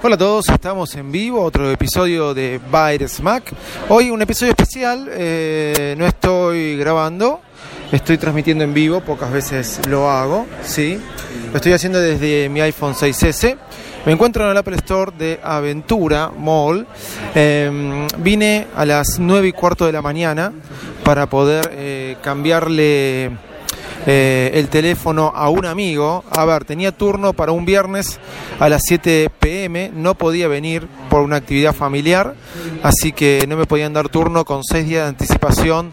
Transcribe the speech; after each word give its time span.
Hola 0.00 0.14
a 0.14 0.18
todos, 0.18 0.48
estamos 0.48 0.94
en 0.94 1.10
vivo, 1.10 1.42
otro 1.42 1.68
episodio 1.72 2.32
de 2.32 2.60
Byte 2.70 3.08
Smack. 3.08 3.52
Hoy 3.88 4.10
un 4.10 4.22
episodio 4.22 4.50
especial, 4.50 5.08
eh, 5.10 5.96
no 5.98 6.06
estoy 6.06 6.76
grabando, 6.76 7.40
estoy 7.90 8.16
transmitiendo 8.16 8.62
en 8.62 8.72
vivo, 8.72 9.00
pocas 9.00 9.32
veces 9.32 9.80
lo 9.88 10.08
hago, 10.08 10.46
¿sí? 10.62 11.00
Lo 11.50 11.56
estoy 11.56 11.72
haciendo 11.72 11.98
desde 11.98 12.48
mi 12.48 12.60
iPhone 12.60 12.94
6S. 12.94 13.56
Me 14.06 14.12
encuentro 14.12 14.44
en 14.44 14.52
el 14.52 14.56
Apple 14.56 14.76
Store 14.76 15.10
de 15.18 15.40
Aventura 15.42 16.30
Mall. 16.30 16.86
Eh, 17.34 18.06
vine 18.18 18.68
a 18.76 18.86
las 18.86 19.18
9 19.18 19.48
y 19.48 19.52
cuarto 19.52 19.84
de 19.84 19.90
la 19.90 20.00
mañana 20.00 20.52
para 21.02 21.26
poder 21.26 21.72
eh, 21.72 22.16
cambiarle 22.22 23.32
eh, 24.06 24.50
el 24.54 24.68
teléfono 24.68 25.32
a 25.34 25.48
un 25.48 25.66
amigo. 25.66 26.24
A 26.30 26.44
ver, 26.44 26.64
tenía 26.64 26.92
turno 26.92 27.32
para 27.32 27.52
un 27.52 27.64
viernes 27.64 28.18
a 28.58 28.68
las 28.68 28.82
7 28.84 29.30
pm, 29.38 29.90
no 29.94 30.14
podía 30.14 30.48
venir 30.48 30.86
por 31.10 31.22
una 31.22 31.36
actividad 31.36 31.74
familiar, 31.74 32.34
así 32.82 33.12
que 33.12 33.44
no 33.48 33.56
me 33.56 33.66
podían 33.66 33.92
dar 33.92 34.08
turno 34.08 34.44
con 34.44 34.64
6 34.64 34.86
días 34.86 35.02
de 35.04 35.08
anticipación 35.08 35.92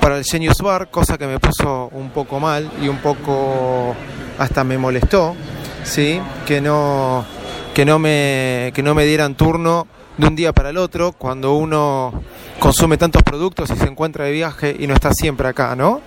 para 0.00 0.18
el 0.18 0.24
Genius 0.24 0.58
Bar, 0.58 0.90
cosa 0.90 1.16
que 1.16 1.26
me 1.26 1.38
puso 1.38 1.88
un 1.92 2.10
poco 2.10 2.38
mal 2.38 2.70
y 2.82 2.88
un 2.88 2.98
poco 2.98 3.94
hasta 4.38 4.62
me 4.64 4.76
molestó, 4.76 5.34
¿sí? 5.82 6.20
Que 6.46 6.60
no, 6.60 7.24
que 7.72 7.84
no, 7.84 7.98
me, 7.98 8.72
que 8.74 8.82
no 8.82 8.94
me 8.94 9.06
dieran 9.06 9.34
turno 9.34 9.86
de 10.16 10.26
un 10.26 10.36
día 10.36 10.52
para 10.52 10.70
el 10.70 10.76
otro 10.76 11.12
cuando 11.12 11.54
uno 11.54 12.12
consume 12.58 12.96
tantos 12.96 13.22
productos 13.22 13.70
y 13.70 13.76
se 13.76 13.86
encuentra 13.86 14.26
de 14.26 14.32
viaje 14.32 14.76
y 14.78 14.86
no 14.86 14.94
está 14.94 15.12
siempre 15.12 15.48
acá, 15.48 15.74
¿no? 15.74 16.00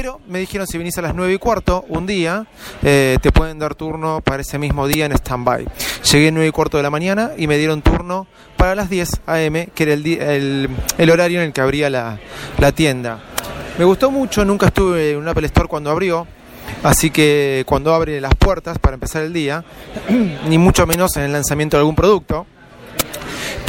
Pero 0.00 0.18
me 0.28 0.38
dijeron 0.38 0.66
si 0.66 0.78
vinís 0.78 0.96
a 0.96 1.02
las 1.02 1.14
9 1.14 1.34
y 1.34 1.36
cuarto 1.36 1.84
un 1.90 2.06
día, 2.06 2.46
eh, 2.82 3.18
te 3.20 3.32
pueden 3.32 3.58
dar 3.58 3.74
turno 3.74 4.22
para 4.24 4.40
ese 4.40 4.58
mismo 4.58 4.86
día 4.86 5.04
en 5.04 5.12
stand-by. 5.12 5.66
Llegué 6.10 6.28
a 6.28 6.30
9 6.30 6.48
y 6.48 6.50
cuarto 6.52 6.78
de 6.78 6.82
la 6.82 6.88
mañana 6.88 7.32
y 7.36 7.46
me 7.46 7.58
dieron 7.58 7.82
turno 7.82 8.26
para 8.56 8.74
las 8.74 8.88
10 8.88 9.20
a.m., 9.26 9.68
que 9.74 9.82
era 9.82 9.92
el, 9.92 10.06
el, 10.06 10.70
el, 10.96 11.10
horario 11.10 11.40
en 11.40 11.48
el 11.48 11.52
que 11.52 11.60
abría 11.60 11.90
la, 11.90 12.18
la 12.56 12.72
tienda. 12.72 13.20
Me 13.78 13.84
gustó 13.84 14.10
mucho, 14.10 14.42
nunca 14.42 14.68
estuve 14.68 15.10
en 15.10 15.18
un 15.18 15.28
Apple 15.28 15.44
Store 15.48 15.68
cuando 15.68 15.90
abrió, 15.90 16.26
Así 16.82 17.10
que 17.10 17.64
cuando 17.66 17.92
abre 17.92 18.22
las 18.22 18.34
puertas 18.36 18.78
para 18.78 18.94
empezar 18.94 19.22
el 19.22 19.34
día, 19.34 19.64
ni 20.48 20.56
mucho 20.56 20.86
menos 20.86 21.14
en 21.18 21.24
el 21.24 21.32
lanzamiento 21.32 21.76
de 21.76 21.80
algún 21.82 21.94
producto, 21.94 22.46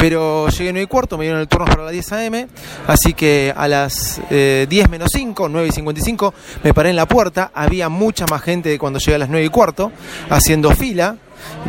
pero 0.02 0.48
llegué 0.48 0.70
a 0.70 0.72
9 0.72 0.82
y 0.82 0.86
cuarto, 0.88 1.16
me 1.16 1.26
dieron 1.26 1.40
el 1.40 1.46
turno 1.46 1.64
para 1.64 1.84
las 1.84 1.92
10 1.92 2.12
a.m., 2.14 2.48
así 2.88 3.14
que 3.14 3.54
a 3.56 3.68
las 3.68 4.20
eh, 4.30 4.66
10 4.68 4.90
menos 4.90 5.10
5, 5.12 5.48
9 5.48 5.68
y 5.68 5.70
55, 5.70 6.34
me 6.64 6.74
paré 6.74 6.90
en 6.90 6.96
la 6.96 7.06
puerta, 7.06 7.52
había 7.54 7.88
mucha 7.88 8.26
más 8.26 8.42
gente 8.42 8.68
de 8.68 8.80
cuando 8.80 8.98
llegué 8.98 9.14
a 9.14 9.18
las 9.18 9.28
9 9.28 9.46
y 9.46 9.48
cuarto, 9.48 9.92
haciendo 10.28 10.72
fila, 10.72 11.18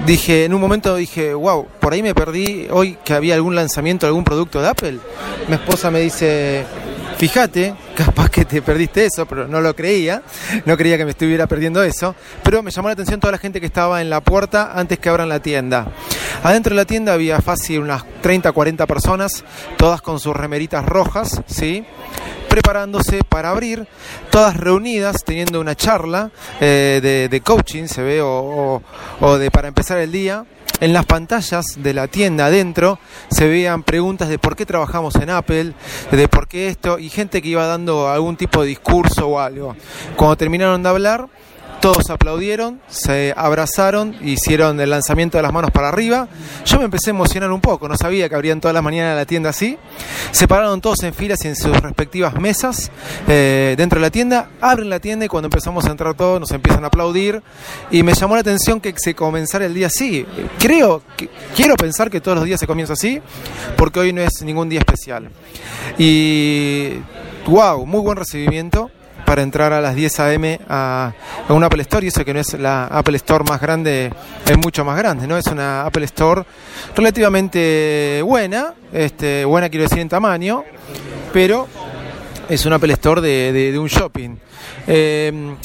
dije, 0.08 0.46
en 0.46 0.56
un 0.56 0.62
momento 0.62 0.96
dije, 0.96 1.36
wow, 1.36 1.68
por 1.80 1.94
ahí 1.94 2.02
me 2.02 2.16
perdí 2.16 2.66
hoy 2.72 2.98
que 3.06 3.14
había 3.14 3.36
algún 3.36 3.54
lanzamiento 3.54 4.08
de 4.08 4.10
algún 4.10 4.24
producto 4.24 4.64
de 4.64 4.68
Apple. 4.68 4.98
Mi 5.48 5.54
esposa 5.54 5.92
me 5.92 6.00
dice, 6.00 6.66
fíjate, 7.24 7.74
capaz 7.96 8.30
que 8.30 8.44
te 8.44 8.62
perdiste 8.62 9.06
eso, 9.06 9.26
pero 9.26 9.48
no 9.48 9.62
lo 9.62 9.74
creía, 9.74 10.24
no 10.66 10.76
creía 10.76 10.98
que 10.98 11.06
me 11.06 11.12
estuviera 11.12 11.48
perdiendo 11.48 11.82
eso, 11.82 12.18
pero 12.44 12.62
me 12.62 12.70
llamó 12.70 12.90
la 12.90 12.96
atención 12.96 13.22
toda 13.22 13.32
la 13.32 13.38
gente 13.38 13.62
que 13.62 13.66
estaba 13.66 14.02
en 14.02 14.10
la 14.10 14.20
puerta 14.20 14.74
antes 14.76 15.00
que 15.00 15.08
abran 15.08 15.30
la 15.30 15.40
tienda. 15.40 15.88
Adentro 16.44 16.72
de 16.72 16.82
la 16.82 16.86
tienda 16.86 17.14
había 17.14 17.40
fácil 17.40 17.80
unas 17.80 18.04
30, 18.22 18.52
40 18.52 18.86
personas, 18.88 19.46
todas 19.78 20.02
con 20.02 20.20
sus 20.20 20.36
remeritas 20.36 20.84
rojas, 20.86 21.42
¿sí? 21.46 21.86
Preparándose 22.54 23.24
para 23.28 23.50
abrir, 23.50 23.88
todas 24.30 24.56
reunidas, 24.56 25.24
teniendo 25.26 25.60
una 25.60 25.74
charla 25.74 26.30
eh, 26.62 27.00
de, 27.02 27.28
de, 27.28 27.42
coaching, 27.42 27.88
se 27.88 28.04
ve, 28.04 28.22
o, 28.22 28.30
o, 28.30 28.82
o 29.22 29.38
de 29.40 29.50
para 29.50 29.70
empezar 29.70 29.98
el 29.98 30.12
día. 30.12 30.46
En 30.80 30.94
las 30.94 31.08
pantallas 31.08 31.66
de 31.78 31.94
la 31.96 32.08
tienda 32.08 32.46
adentro 32.46 33.00
se 33.32 33.48
veían 33.48 33.82
preguntas 33.82 34.30
de 34.30 34.38
por 34.38 34.56
qué 34.56 34.68
trabajamos 34.68 35.16
en 35.16 35.32
Apple, 35.32 35.74
de 36.12 36.28
por 36.28 36.48
qué 36.48 36.68
esto, 36.68 37.00
y 37.00 37.10
gente 37.10 37.42
que 37.42 37.48
iba 37.50 37.66
dando 37.66 38.08
algún 38.08 38.38
tipo 38.38 38.62
de 38.62 38.68
discurso 38.68 39.30
o 39.30 39.40
algo. 39.40 39.76
Cuando 40.16 40.36
terminaron 40.36 40.84
de 40.84 40.90
hablar, 40.90 41.28
todos 41.84 42.10
aplaudieron, 42.12 42.80
se 42.88 43.34
abrazaron, 43.36 44.16
hicieron 44.22 44.80
el 44.80 44.90
lanzamiento 44.90 45.38
de 45.38 45.42
las 45.42 45.52
manos 45.52 45.70
para 45.70 45.90
arriba. 45.90 46.30
Yo 46.66 46.78
me 46.78 46.86
empecé 46.86 47.10
a 47.10 47.12
emocionar 47.12 47.52
un 47.52 47.60
poco, 47.60 47.90
no 47.90 47.98
sabía 47.98 48.30
que 48.30 48.36
abrían 48.36 48.62
todas 48.62 48.74
las 48.74 48.82
mañanas 48.82 49.18
la 49.18 49.26
tienda 49.26 49.50
así. 49.50 49.78
Se 50.32 50.48
pararon 50.48 50.80
todos 50.80 51.04
en 51.04 51.14
filas 51.14 51.44
y 51.44 51.50
en 51.50 51.58
sus 51.58 51.78
respectivas 51.82 52.40
mesas 52.40 52.90
eh, 53.28 53.76
dentro 53.78 54.00
de 54.00 54.02
la 54.02 54.12
tienda. 54.12 54.52
Abren 54.62 54.90
la 54.90 55.02
tienda 55.02 55.26
y 55.26 55.28
cuando 55.28 55.48
empezamos 55.48 55.86
a 55.86 55.92
entrar 55.92 56.14
todos 56.14 56.40
nos 56.40 56.52
empiezan 56.52 56.86
a 56.86 56.88
aplaudir. 56.88 57.44
Y 57.92 58.02
me 58.02 58.14
llamó 58.14 58.36
la 58.36 58.42
atención 58.42 58.80
que 58.80 58.94
se 58.96 59.14
comenzara 59.14 59.66
el 59.66 59.74
día 59.74 59.88
así. 59.88 60.26
Creo, 60.60 61.02
que, 61.18 61.30
quiero 61.54 61.76
pensar 61.76 62.10
que 62.10 62.22
todos 62.22 62.38
los 62.38 62.46
días 62.46 62.62
se 62.62 62.66
comienza 62.66 62.94
así, 62.94 63.22
porque 63.76 64.00
hoy 64.00 64.14
no 64.14 64.22
es 64.22 64.42
ningún 64.42 64.70
día 64.70 64.80
especial. 64.80 65.30
Y 65.98 66.94
wow, 67.46 67.86
muy 67.86 68.00
buen 68.00 68.16
recibimiento 68.16 68.90
para 69.26 69.42
entrar 69.42 69.74
a 69.74 69.82
las 69.82 69.96
10 69.96 70.20
a.m. 70.20 70.60
a, 70.70 71.14
a 71.48 71.54
un 71.54 71.64
Apple 71.64 71.82
Store 71.82 72.06
y 72.06 72.10
eso 72.10 72.24
que 72.24 72.34
no 72.34 72.40
es 72.40 72.54
la 72.54 72.86
Apple 72.86 73.18
Store 73.18 73.44
más 73.48 73.62
grande, 73.62 74.12
es 74.46 74.58
mucho 74.58 74.84
más 74.86 74.98
grande, 74.98 75.28
¿no? 75.28 75.38
Es 75.38 75.48
una 75.48 75.86
Apple 75.86 76.06
Store 76.06 76.44
relativamente 76.96 78.22
buena, 78.24 78.74
este, 78.92 79.46
buena 79.46 79.70
quiero 79.70 79.84
decir 79.84 80.00
en 80.00 80.10
tamaño, 80.10 80.64
pero 81.32 81.68
es 82.50 82.66
un 82.66 82.74
Apple 82.74 82.94
Store 82.94 83.22
de 83.22 83.80
un 83.80 83.88
shopping. 83.88 84.38
Eh, 84.88 85.56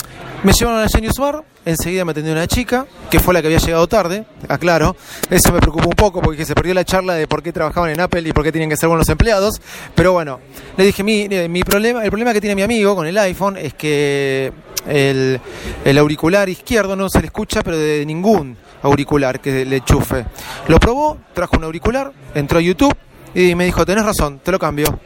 me 0.45 0.53
llevaron 0.53 0.83
a 0.83 0.89
Genius 0.89 1.19
Bar, 1.19 1.43
enseguida 1.65 2.05
me 2.05 2.13
atendió 2.13 2.33
una 2.33 2.47
chica, 2.47 2.87
que 3.11 3.19
fue 3.19 3.35
la 3.35 3.41
que 3.41 3.49
había 3.49 3.59
llegado 3.59 3.87
tarde, 3.89 4.25
aclaro. 4.49 4.97
Eso 5.31 5.53
me 5.53 5.59
preocupó 5.59 5.89
un 5.89 5.97
poco 5.97 6.23
porque 6.23 6.45
se 6.45 6.55
perdió 6.55 6.75
la 6.75 6.85
charla 6.85 7.15
de 7.15 7.27
por 7.27 7.43
qué 7.43 7.53
trabajaban 7.53 7.91
en 7.91 8.01
Apple 8.01 8.29
y 8.29 8.33
por 8.33 8.45
qué 8.45 8.53
tenían 8.53 8.71
que 8.71 8.77
ser 8.77 8.89
buenos 8.89 9.09
empleados. 9.09 9.61
Pero 9.95 10.13
bueno, 10.13 10.41
le 10.77 10.85
dije, 10.85 11.03
mi, 11.03 11.29
mi 11.49 11.63
problema, 11.63 12.05
el 12.05 12.11
problema 12.11 12.33
que 12.33 12.41
tiene 12.41 12.55
mi 12.55 12.63
amigo 12.63 12.95
con 12.95 13.07
el 13.07 13.19
iPhone 13.19 13.57
es 13.57 13.75
que 13.75 14.53
el, 14.87 15.41
el 15.85 15.99
auricular 15.99 16.49
izquierdo 16.49 16.95
no 16.95 17.09
se 17.09 17.21
le 17.21 17.27
escucha, 17.27 17.63
pero 17.63 17.77
de 17.77 18.07
ningún 18.07 18.57
auricular 18.83 19.41
que 19.41 19.65
le 19.65 19.77
enchufe. 19.77 20.25
Lo 20.69 20.79
probó, 20.79 21.19
trajo 21.35 21.57
un 21.57 21.65
auricular, 21.65 22.13
entró 22.35 22.59
a 22.59 22.63
YouTube 22.63 22.95
y 23.35 23.55
me 23.55 23.65
dijo, 23.65 23.85
tenés 23.85 24.05
razón, 24.05 24.41
te 24.43 24.53
lo 24.53 24.59
cambio. 24.59 24.99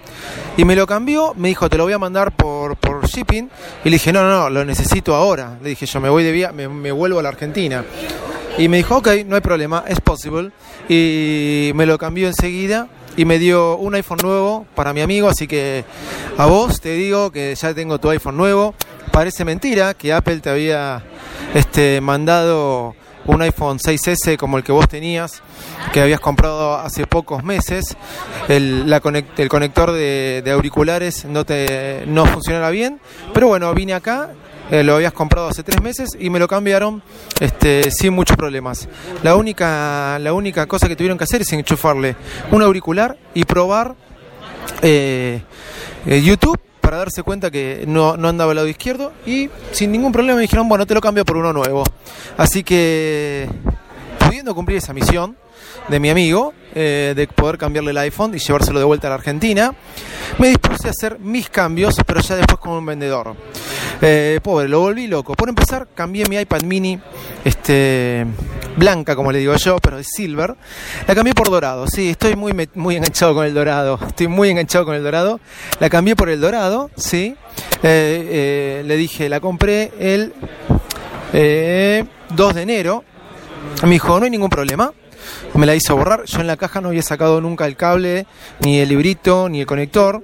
Y 0.57 0.65
me 0.65 0.77
lo 0.77 0.87
cambió, 0.87 1.35
me 1.35 1.49
dijo, 1.49 1.69
te 1.69 1.77
lo 1.77 1.85
voy 1.85 1.93
a 1.93 1.99
mandar 1.99 2.37
por, 2.37 2.77
por 2.77 3.07
shipping. 3.07 3.51
Y 3.85 3.89
le 3.89 3.97
dije, 3.97 4.13
no, 4.13 4.23
no, 4.23 4.31
no, 4.31 4.51
lo 4.51 4.65
necesito 4.65 5.15
ahora. 5.15 5.59
Le 5.63 5.71
dije, 5.71 5.87
yo 5.87 6.01
me 6.01 6.09
voy 6.09 6.25
de 6.25 6.33
vía, 6.33 6.53
me, 6.53 6.69
me 6.69 6.93
vuelvo 6.93 7.19
a 7.19 7.23
la 7.23 7.31
Argentina. 7.31 7.85
Y 8.59 8.69
me 8.69 8.77
dijo, 8.79 8.97
ok, 8.97 9.09
no 9.27 9.37
hay 9.37 9.41
problema, 9.41 9.85
es 9.87 10.01
possible. 10.01 10.51
Y 10.89 11.73
me 11.75 11.87
lo 11.87 11.97
cambió 11.99 12.27
enseguida 12.27 12.89
y 13.17 13.25
me 13.25 13.39
dio 13.39 13.77
un 13.77 13.95
iPhone 13.95 14.19
nuevo 14.23 14.67
para 14.75 14.93
mi 14.93 15.01
amigo. 15.01 15.29
Así 15.29 15.47
que 15.47 15.85
a 16.37 16.47
vos 16.47 16.81
te 16.81 16.93
digo 16.95 17.31
que 17.31 17.55
ya 17.55 17.75
tengo 17.75 17.99
tu 17.99 18.11
iPhone 18.11 18.37
nuevo. 18.37 18.75
Parece 19.11 19.45
mentira 19.45 19.95
que 19.95 20.13
Apple 20.13 20.41
te 20.41 20.51
había 20.51 21.03
este, 21.55 22.01
mandado 22.01 22.95
un 23.27 23.43
iPhone 23.43 23.79
6S 23.79 24.37
como 24.37 24.59
el 24.59 24.65
que 24.65 24.73
vos 24.73 24.89
tenías, 24.89 25.43
que 25.93 26.01
habías 26.01 26.21
comprado 26.21 26.75
hace 26.75 27.07
pocos 27.07 27.45
meses, 27.45 27.97
el, 28.49 28.89
la 28.89 29.01
el 29.37 29.49
conector 29.49 29.93
de, 29.93 30.43
auriculares 30.53 31.25
no, 31.25 31.45
te, 31.45 32.05
no 32.07 32.27
funcionaba 32.27 32.71
bien, 32.71 33.01
pero 33.33 33.49
bueno, 33.49 33.73
vine 33.75 33.95
acá, 33.95 34.31
eh, 34.71 34.83
lo 34.83 34.95
habías 34.95 35.13
comprado 35.13 35.49
hace 35.49 35.63
tres 35.63 35.83
meses 35.83 36.17
y 36.19 36.31
me 36.31 36.39
lo 36.39 36.49
cambiaron 36.49 37.03
este, 37.41 37.91
sin 37.91 38.15
muchos 38.15 38.37
problemas. 38.37 38.89
La 39.23 39.37
única, 39.37 40.19
la 40.19 40.33
única 40.33 40.67
cosa 40.67 40.89
que 40.89 40.97
tuvieron 40.97 41.19
que 41.19 41.25
hacer 41.25 41.43
es 41.43 41.53
enchufarle 41.53 42.17
un 42.51 42.63
auricular 42.63 43.17
y 43.35 43.45
probar 43.45 43.95
eh, 44.81 45.43
eh, 46.07 46.23
YouTube 46.23 46.59
para 46.83 46.99
darse 46.99 47.23
cuenta 47.23 47.51
que 47.51 47.85
no, 47.87 48.19
no 48.19 48.29
andaba 48.29 48.51
al 48.51 48.57
lado 48.57 48.69
izquierdo 48.69 49.13
y 49.25 49.49
sin 49.71 49.93
ningún 49.93 50.13
problema 50.13 50.37
me 50.37 50.43
dijeron, 50.43 50.69
bueno, 50.69 50.87
te 50.87 50.93
lo 50.93 51.01
cambio 51.01 51.25
por 51.25 51.39
uno 51.39 51.53
nuevo. 51.53 51.85
Así 52.37 52.63
que, 52.63 53.49
pudiendo 54.19 54.55
cumplir 54.55 54.79
esa 54.79 54.93
misión 54.93 55.37
de 55.89 56.01
mi 56.01 56.11
amigo, 56.11 56.53
eh, 56.75 57.13
de 57.17 57.27
poder 57.29 57.57
cambiarle 57.57 57.93
el 57.93 57.99
iPhone 57.99 58.35
y 58.35 58.39
llevárselo 58.39 58.79
de 58.79 58.85
vuelta 58.85 59.07
a 59.07 59.11
la 59.11 59.17
Argentina, 59.17 59.73
me 60.39 60.49
dispuse 60.49 60.89
a 60.89 60.91
hacer 60.91 61.19
mis 61.19 61.49
cambios, 61.49 61.95
pero 62.07 62.21
ya 62.21 62.37
después 62.37 62.59
como 62.59 62.79
un 62.79 62.87
vendedor. 62.87 63.35
Eh, 64.01 64.41
pobre, 64.43 64.69
lo 64.69 64.81
volví 64.81 65.07
loco. 65.07 65.35
Por 65.35 65.49
empezar, 65.49 65.89
cambié 65.95 66.25
mi 66.29 66.37
iPad 66.37 66.63
mini 66.63 66.99
este, 67.45 68.27
blanca, 68.77 69.17
como 69.17 69.33
le 69.33 69.39
digo 69.39 69.55
yo, 69.57 69.79
pero 69.79 69.97
de 69.97 70.05
silver. 70.05 70.55
La 71.07 71.15
cambié 71.15 71.35
por 71.35 71.51
dorado. 71.51 71.87
Sí, 71.87 72.11
estoy 72.11 72.37
muy, 72.37 72.53
muy 72.75 72.97
enganchado 72.97 73.35
con 73.35 73.47
el 73.47 73.55
dorado. 73.55 73.99
Estoy 74.07 74.29
muy 74.29 74.51
enganchado 74.51 74.85
con 74.85 74.95
el 74.95 75.03
dorado. 75.03 75.41
La 75.81 75.91
cambié 75.91 76.17
por 76.17 76.29
el 76.29 76.41
dorado, 76.41 76.91
sí. 76.97 77.37
Eh, 77.83 78.81
eh, 78.83 78.83
le 78.87 78.97
dije, 78.97 79.29
la 79.29 79.41
compré 79.41 79.93
el 79.99 80.33
2 81.33 82.55
de 82.55 82.63
enero. 82.63 83.05
Me 83.83 83.91
dijo, 83.91 84.19
no 84.19 84.25
hay 84.25 84.31
ningún 84.31 84.51
problema 84.51 84.93
me 85.55 85.67
la 85.67 85.75
hizo 85.75 85.97
borrar. 85.97 86.25
Yo 86.25 86.41
en 86.41 86.47
la 86.47 86.57
caja 86.57 86.81
no 86.81 86.89
había 86.89 87.03
sacado 87.03 87.41
nunca 87.41 87.67
el 87.67 87.77
cable, 87.77 88.27
ni 88.61 88.79
el 88.79 88.89
librito, 88.89 89.49
ni 89.49 89.61
el 89.61 89.67
conector, 89.67 90.23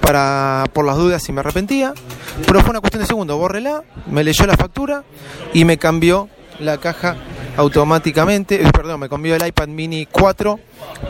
para 0.00 0.64
por 0.72 0.84
las 0.84 0.96
dudas 0.96 1.22
si 1.22 1.32
me 1.32 1.40
arrepentía. 1.40 1.94
Pero 2.46 2.60
fue 2.60 2.70
una 2.70 2.80
cuestión 2.80 3.02
de 3.02 3.06
segundo, 3.06 3.36
bórrela, 3.36 3.82
me 4.06 4.24
leyó 4.24 4.46
la 4.46 4.56
factura 4.56 5.04
y 5.52 5.64
me 5.64 5.78
cambió 5.78 6.28
la 6.58 6.78
caja 6.78 7.16
automáticamente, 7.56 8.62
eh, 8.62 8.70
perdón, 8.72 9.00
me 9.00 9.08
cambió 9.08 9.34
el 9.34 9.46
iPad 9.46 9.68
mini 9.68 10.06
4 10.06 10.58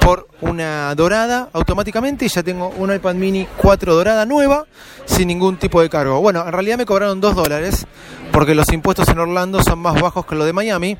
por 0.00 0.28
una 0.40 0.94
dorada 0.94 1.48
automáticamente 1.52 2.25
y 2.25 2.28
ya 2.28 2.42
tengo 2.42 2.69
un 2.76 2.94
iPad 2.94 3.14
mini 3.14 3.46
4 3.56 3.94
dorada 3.94 4.26
nueva 4.26 4.66
sin 5.04 5.28
ningún 5.28 5.56
tipo 5.56 5.81
de 5.81 5.88
cargo. 5.88 6.20
Bueno, 6.20 6.44
en 6.46 6.52
realidad 6.52 6.78
me 6.78 6.87
cobraron 6.87 7.20
2 7.20 7.34
dólares 7.34 7.87
porque 8.32 8.54
los 8.54 8.72
impuestos 8.72 9.08
en 9.08 9.19
Orlando 9.19 9.62
son 9.62 9.78
más 9.78 10.00
bajos 10.00 10.25
que 10.26 10.34
los 10.34 10.46
de 10.46 10.52
Miami, 10.52 10.96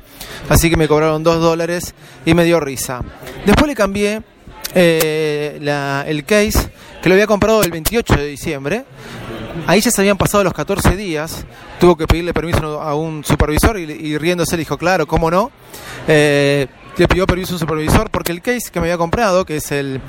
así 0.49 0.69
que 0.69 0.77
me 0.77 0.87
cobraron 0.87 1.23
2 1.23 1.41
dólares 1.41 1.95
y 2.25 2.33
me 2.33 2.43
dio 2.43 2.59
risa. 2.59 3.01
Después 3.45 3.67
le 3.67 3.75
cambié 3.75 4.21
eh, 4.73 6.03
el 6.07 6.23
case 6.23 6.69
que 7.01 7.09
lo 7.09 7.15
había 7.15 7.27
comprado 7.27 7.63
el 7.63 7.71
28 7.71 8.15
de 8.15 8.25
diciembre 8.27 8.85
Ahí 9.67 9.81
ya 9.81 9.91
se 9.91 10.01
habían 10.01 10.17
pasado 10.17 10.43
los 10.43 10.53
14 10.53 10.95
días, 10.95 11.45
tuvo 11.79 11.95
que 11.95 12.07
pedirle 12.07 12.33
permiso 12.33 12.81
a 12.81 12.95
un 12.95 13.23
supervisor 13.23 13.77
y, 13.77 14.17
riéndose 14.17 14.55
le 14.55 14.61
dijo, 14.61 14.77
claro, 14.77 15.05
¿cómo 15.05 15.29
no? 15.29 15.51
Eh, 16.07 16.67
le 16.97 17.07
pidió 17.07 17.27
permiso 17.27 17.53
a 17.53 17.55
un 17.55 17.59
supervisor 17.59 18.09
porque 18.09 18.31
el 18.31 18.41
case 18.41 18.71
que 18.71 18.79
me 18.79 18.87
había 18.87 18.97
comprado, 18.97 19.45
que 19.45 19.57
es 19.57 19.71
el, 19.71 20.01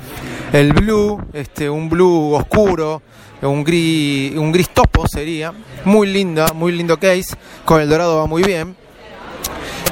el 0.53 0.73
blue, 0.73 1.21
este, 1.33 1.69
un 1.69 1.89
blue 1.89 2.33
oscuro, 2.33 3.01
un 3.41 3.63
gris, 3.63 4.35
un 4.37 4.51
gris 4.51 4.69
topo 4.69 5.05
sería, 5.07 5.53
muy 5.85 6.07
linda, 6.07 6.47
muy 6.53 6.71
lindo 6.71 6.97
case, 6.97 7.35
con 7.65 7.81
el 7.81 7.89
dorado 7.89 8.17
va 8.17 8.27
muy 8.27 8.43
bien. 8.43 8.75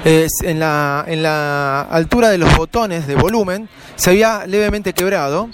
En, 0.03 0.59
la, 0.59 1.05
en 1.07 1.21
la 1.21 1.81
altura 1.81 2.29
de 2.29 2.39
los 2.39 2.55
botones 2.57 3.05
de 3.05 3.13
volumen 3.13 3.69
se 3.95 4.09
había 4.09 4.47
levemente 4.47 4.93
quebrado 4.93 5.47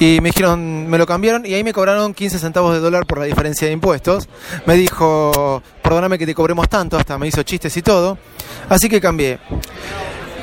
y 0.00 0.20
me 0.20 0.30
dijeron, 0.30 0.88
me 0.88 0.98
lo 0.98 1.06
cambiaron 1.06 1.46
y 1.46 1.54
ahí 1.54 1.64
me 1.64 1.72
cobraron 1.72 2.12
15 2.12 2.38
centavos 2.38 2.74
de 2.74 2.80
dólar 2.80 3.06
por 3.06 3.18
la 3.18 3.24
diferencia 3.24 3.66
de 3.66 3.72
impuestos. 3.72 4.28
Me 4.66 4.74
dijo, 4.74 5.62
perdóname 5.82 6.18
que 6.18 6.26
te 6.26 6.34
cobremos 6.34 6.68
tanto, 6.68 6.98
hasta 6.98 7.16
me 7.16 7.28
hizo 7.28 7.42
chistes 7.44 7.76
y 7.76 7.82
todo. 7.82 8.18
Así 8.68 8.88
que 8.88 9.00
cambié 9.00 9.38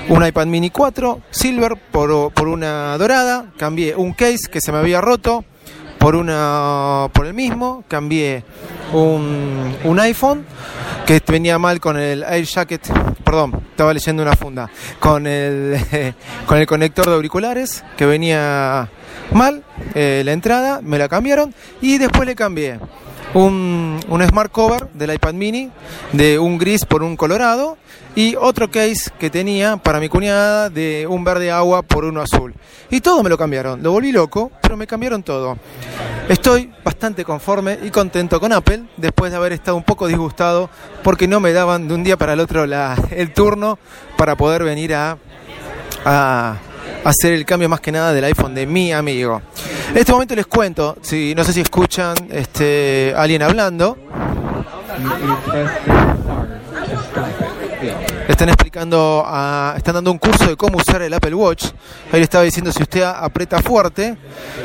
un 0.10 0.26
iPad 0.26 0.48
mini 0.48 0.70
4 0.70 1.22
silver 1.30 1.78
por, 1.92 2.34
por 2.34 2.48
una 2.48 2.98
dorada, 2.98 3.46
cambié 3.58 3.96
un 3.96 4.14
case 4.14 4.50
que 4.52 4.60
se 4.60 4.72
me 4.72 4.80
había 4.80 5.02
roto 5.02 5.46
por 6.00 6.16
una 6.16 7.10
por 7.14 7.26
el 7.26 7.34
mismo, 7.34 7.84
cambié 7.88 8.44
un, 8.92 9.76
un 9.84 10.00
iPhone 10.00 10.46
que 11.06 11.22
venía 11.28 11.60
mal 11.60 11.80
con 11.80 11.98
el 11.98 12.24
Air 12.24 12.46
Jacket, 12.46 12.82
perdón, 13.34 13.64
estaba 13.72 13.92
leyendo 13.96 14.22
una 14.22 14.36
funda, 14.36 14.70
con 15.00 15.26
el 15.26 15.76
con 16.46 16.60
el 16.60 16.68
conector 16.68 17.08
de 17.08 17.16
auriculares 17.16 17.84
que 17.98 18.06
venía 18.06 18.90
mal 19.32 19.64
eh, 19.96 20.22
la 20.24 20.34
entrada, 20.34 20.82
me 20.84 21.00
la 21.00 21.10
cambiaron 21.10 21.52
y 21.82 21.98
después 21.98 22.28
le 22.28 22.36
cambié 22.36 22.80
un, 23.34 24.00
un, 24.08 24.28
smart 24.28 24.52
cover 24.52 24.90
del 24.94 25.14
iPad 25.14 25.34
mini 25.34 25.72
de 26.12 26.38
un 26.40 26.58
gris 26.58 26.86
por 26.86 27.04
un 27.04 27.16
colorado 27.16 27.78
y 28.16 28.36
otro 28.36 28.70
case 28.70 29.12
que 29.20 29.30
tenía 29.30 29.78
para 29.78 30.00
mi 30.00 30.08
cuñada 30.08 30.70
de 30.70 31.08
un 31.08 31.24
verde 31.24 31.52
agua 31.52 31.82
por 31.82 32.06
uno 32.06 32.22
azul. 32.22 32.54
Y 32.92 33.02
todo 33.02 33.24
me 33.24 33.30
lo 33.30 33.38
cambiaron, 33.38 33.82
lo 33.82 33.92
volví 33.92 34.12
loco, 34.12 34.52
pero 34.62 34.78
me 34.78 34.86
cambiaron 34.86 35.24
todo. 35.24 35.58
Estoy 36.30 36.72
bastante 36.84 37.26
conforme 37.26 37.80
y 37.84 37.90
contento 37.90 38.40
con 38.40 38.54
Apple 38.54 38.84
después 38.98 39.32
de 39.32 39.38
haber 39.38 39.54
estado 39.54 39.78
un 39.78 39.84
poco 39.84 40.08
disgustado 40.08 40.70
porque 41.04 41.28
no 41.28 41.40
me 41.40 41.54
daban 41.54 41.88
de 41.88 41.96
un 41.96 42.04
día 42.04 42.18
para 42.18 42.34
el 42.34 42.40
otro 42.40 42.66
la, 42.66 42.96
el 43.12 43.34
turno 43.34 43.80
para 44.16 44.36
poder 44.36 44.64
venir 44.64 44.94
a, 44.94 45.18
a 46.06 46.58
hacer 47.04 47.34
el 47.34 47.46
cambio 47.46 47.68
más 47.68 47.82
que 47.82 47.92
nada 47.92 48.14
del 48.14 48.24
iPhone 48.26 48.54
de 48.54 48.68
mi 48.68 48.94
amigo. 48.94 49.42
En 49.94 50.00
este 50.00 50.12
momento 50.12 50.34
les 50.34 50.48
cuento, 50.48 50.98
si 51.04 51.36
no 51.36 51.44
sé 51.44 51.54
si 51.54 51.62
escuchan 51.62 52.16
este 52.32 53.14
alguien 53.16 53.44
hablando. 53.44 53.96
Están 58.28 58.50
explicando, 58.50 59.24
están 59.78 59.94
dando 59.94 60.12
un 60.12 60.18
curso 60.18 60.48
de 60.48 60.56
cómo 60.58 60.80
usar 60.80 61.04
el 61.04 61.14
Apple 61.14 61.36
Watch. 61.36 61.66
Ahí 62.12 62.18
le 62.18 62.24
estaba 62.24 62.44
diciendo 62.44 62.72
si 62.72 62.82
usted 62.82 63.04
aprieta 63.04 63.62
fuerte. 63.62 64.18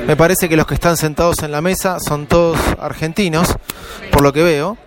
Me 0.07 0.17
parece 0.17 0.49
que 0.49 0.57
los 0.57 0.67
que 0.67 0.73
están 0.73 0.97
sentados 0.97 1.43
en 1.43 1.53
la 1.53 1.61
mesa 1.61 1.99
son 2.01 2.27
todos 2.27 2.59
argentinos, 2.81 3.55
por 4.11 4.23
lo 4.23 4.33
que 4.33 4.43
veo. 4.43 4.79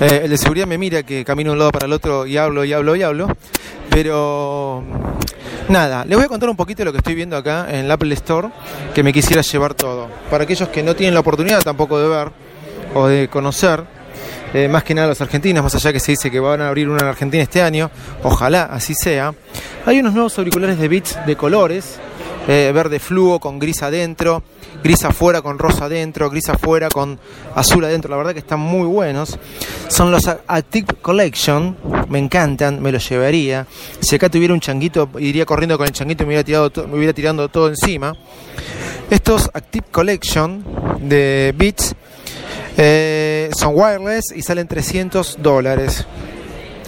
Eh, 0.00 0.20
el 0.24 0.30
de 0.30 0.36
seguridad 0.36 0.66
me 0.66 0.76
mira 0.76 1.02
que 1.02 1.24
camino 1.24 1.48
de 1.48 1.52
un 1.54 1.58
lado 1.60 1.72
para 1.72 1.86
el 1.86 1.94
otro 1.94 2.26
y 2.26 2.36
hablo 2.36 2.66
y 2.66 2.74
hablo 2.74 2.94
y 2.94 3.02
hablo. 3.02 3.28
Pero 3.88 4.84
nada, 5.72 6.04
les 6.04 6.16
voy 6.16 6.26
a 6.26 6.28
contar 6.28 6.48
un 6.48 6.56
poquito 6.56 6.80
de 6.80 6.84
lo 6.84 6.92
que 6.92 6.98
estoy 6.98 7.14
viendo 7.14 7.36
acá 7.36 7.66
en 7.68 7.86
el 7.86 7.90
Apple 7.90 8.12
Store, 8.14 8.48
que 8.94 9.02
me 9.02 9.12
quisiera 9.12 9.42
llevar 9.42 9.74
todo. 9.74 10.08
Para 10.30 10.44
aquellos 10.44 10.68
que 10.68 10.82
no 10.82 10.94
tienen 10.94 11.14
la 11.14 11.20
oportunidad 11.20 11.62
tampoco 11.62 11.98
de 11.98 12.08
ver 12.08 12.30
o 12.94 13.08
de 13.08 13.28
conocer, 13.28 13.82
eh, 14.54 14.68
más 14.68 14.84
que 14.84 14.94
nada 14.94 15.08
los 15.08 15.20
argentinos, 15.20 15.64
más 15.64 15.74
allá 15.74 15.92
que 15.92 15.98
se 15.98 16.12
dice 16.12 16.30
que 16.30 16.38
van 16.38 16.60
a 16.60 16.68
abrir 16.68 16.88
una 16.88 17.00
en 17.00 17.06
Argentina 17.08 17.42
este 17.42 17.62
año, 17.62 17.90
ojalá 18.22 18.64
así 18.64 18.94
sea. 18.94 19.34
Hay 19.86 19.98
unos 19.98 20.12
nuevos 20.12 20.38
auriculares 20.38 20.78
de 20.78 20.88
Beats 20.88 21.18
de 21.26 21.36
colores, 21.36 21.98
eh, 22.48 22.72
verde 22.74 22.98
fluo 22.98 23.38
con 23.38 23.58
gris 23.58 23.82
adentro, 23.82 24.42
gris 24.82 25.04
afuera 25.04 25.42
con 25.42 25.58
rosa 25.58 25.84
adentro, 25.84 26.28
gris 26.30 26.48
afuera 26.48 26.88
con 26.88 27.18
azul 27.54 27.84
adentro. 27.84 28.10
La 28.10 28.16
verdad 28.16 28.32
que 28.32 28.40
están 28.40 28.60
muy 28.60 28.86
buenos. 28.86 29.38
Son 29.88 30.10
los 30.10 30.26
Active 30.28 30.86
Collection, 31.00 31.76
me 32.08 32.18
encantan, 32.18 32.82
me 32.82 32.90
los 32.90 33.08
llevaría. 33.08 33.66
Si 34.00 34.16
acá 34.16 34.28
tuviera 34.28 34.54
un 34.54 34.60
changuito, 34.60 35.08
iría 35.18 35.46
corriendo 35.46 35.78
con 35.78 35.86
el 35.86 35.92
changuito 35.92 36.24
y 36.24 36.26
me 36.26 36.30
hubiera, 36.30 36.44
tirado 36.44 36.70
me 36.88 36.96
hubiera 36.96 37.12
tirando 37.12 37.48
todo 37.48 37.68
encima. 37.68 38.14
Estos 39.10 39.50
Active 39.52 39.86
Collection 39.90 40.64
de 41.00 41.54
Beats 41.56 41.94
eh, 42.76 43.50
son 43.56 43.72
wireless 43.74 44.32
y 44.34 44.42
salen 44.42 44.66
300 44.66 45.38
dólares. 45.42 46.06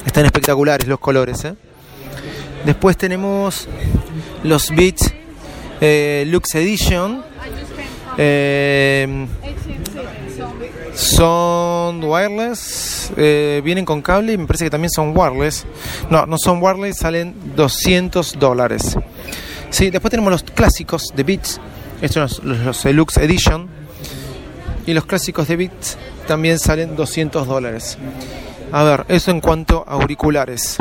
Están 0.06 0.24
espectaculares 0.24 0.86
los 0.88 0.98
colores. 0.98 1.44
¿eh? 1.44 1.54
Después 2.64 2.96
tenemos 2.96 3.68
los 4.43 4.70
Beats 4.70 5.12
eh, 5.81 6.24
Lux 6.28 6.54
Edition. 6.54 7.22
Eh, 8.16 9.26
son 10.94 12.04
wireless, 12.04 13.12
eh, 13.16 13.60
vienen 13.64 13.84
con 13.84 14.00
cable 14.00 14.34
y 14.34 14.38
me 14.38 14.46
parece 14.46 14.64
que 14.64 14.70
también 14.70 14.90
son 14.90 15.16
wireless. 15.16 15.66
No, 16.10 16.26
no 16.26 16.38
son 16.38 16.62
wireless, 16.62 16.98
salen 16.98 17.34
200 17.56 18.38
dólares. 18.38 18.96
Sí, 19.70 19.90
después 19.90 20.10
tenemos 20.10 20.31
los 20.31 20.44
clásicos 20.44 21.12
de 21.16 21.24
Beats, 21.24 21.60
estos 22.00 22.32
son 22.32 22.48
los, 22.48 22.64
los 22.64 22.82
Deluxe 22.82 23.16
Edition. 23.19 23.69
Y 24.86 24.93
los 24.93 25.06
clásicos 25.06 25.48
de 25.48 25.56
Beats 25.56 25.96
también 26.28 26.58
salen 26.58 26.94
200 26.94 27.46
dólares. 27.46 27.98
A 28.70 28.82
ver, 28.82 29.04
eso 29.08 29.31
en 29.31 29.40
cuanto 29.40 29.84
a 29.86 29.93
auriculares. 29.93 30.78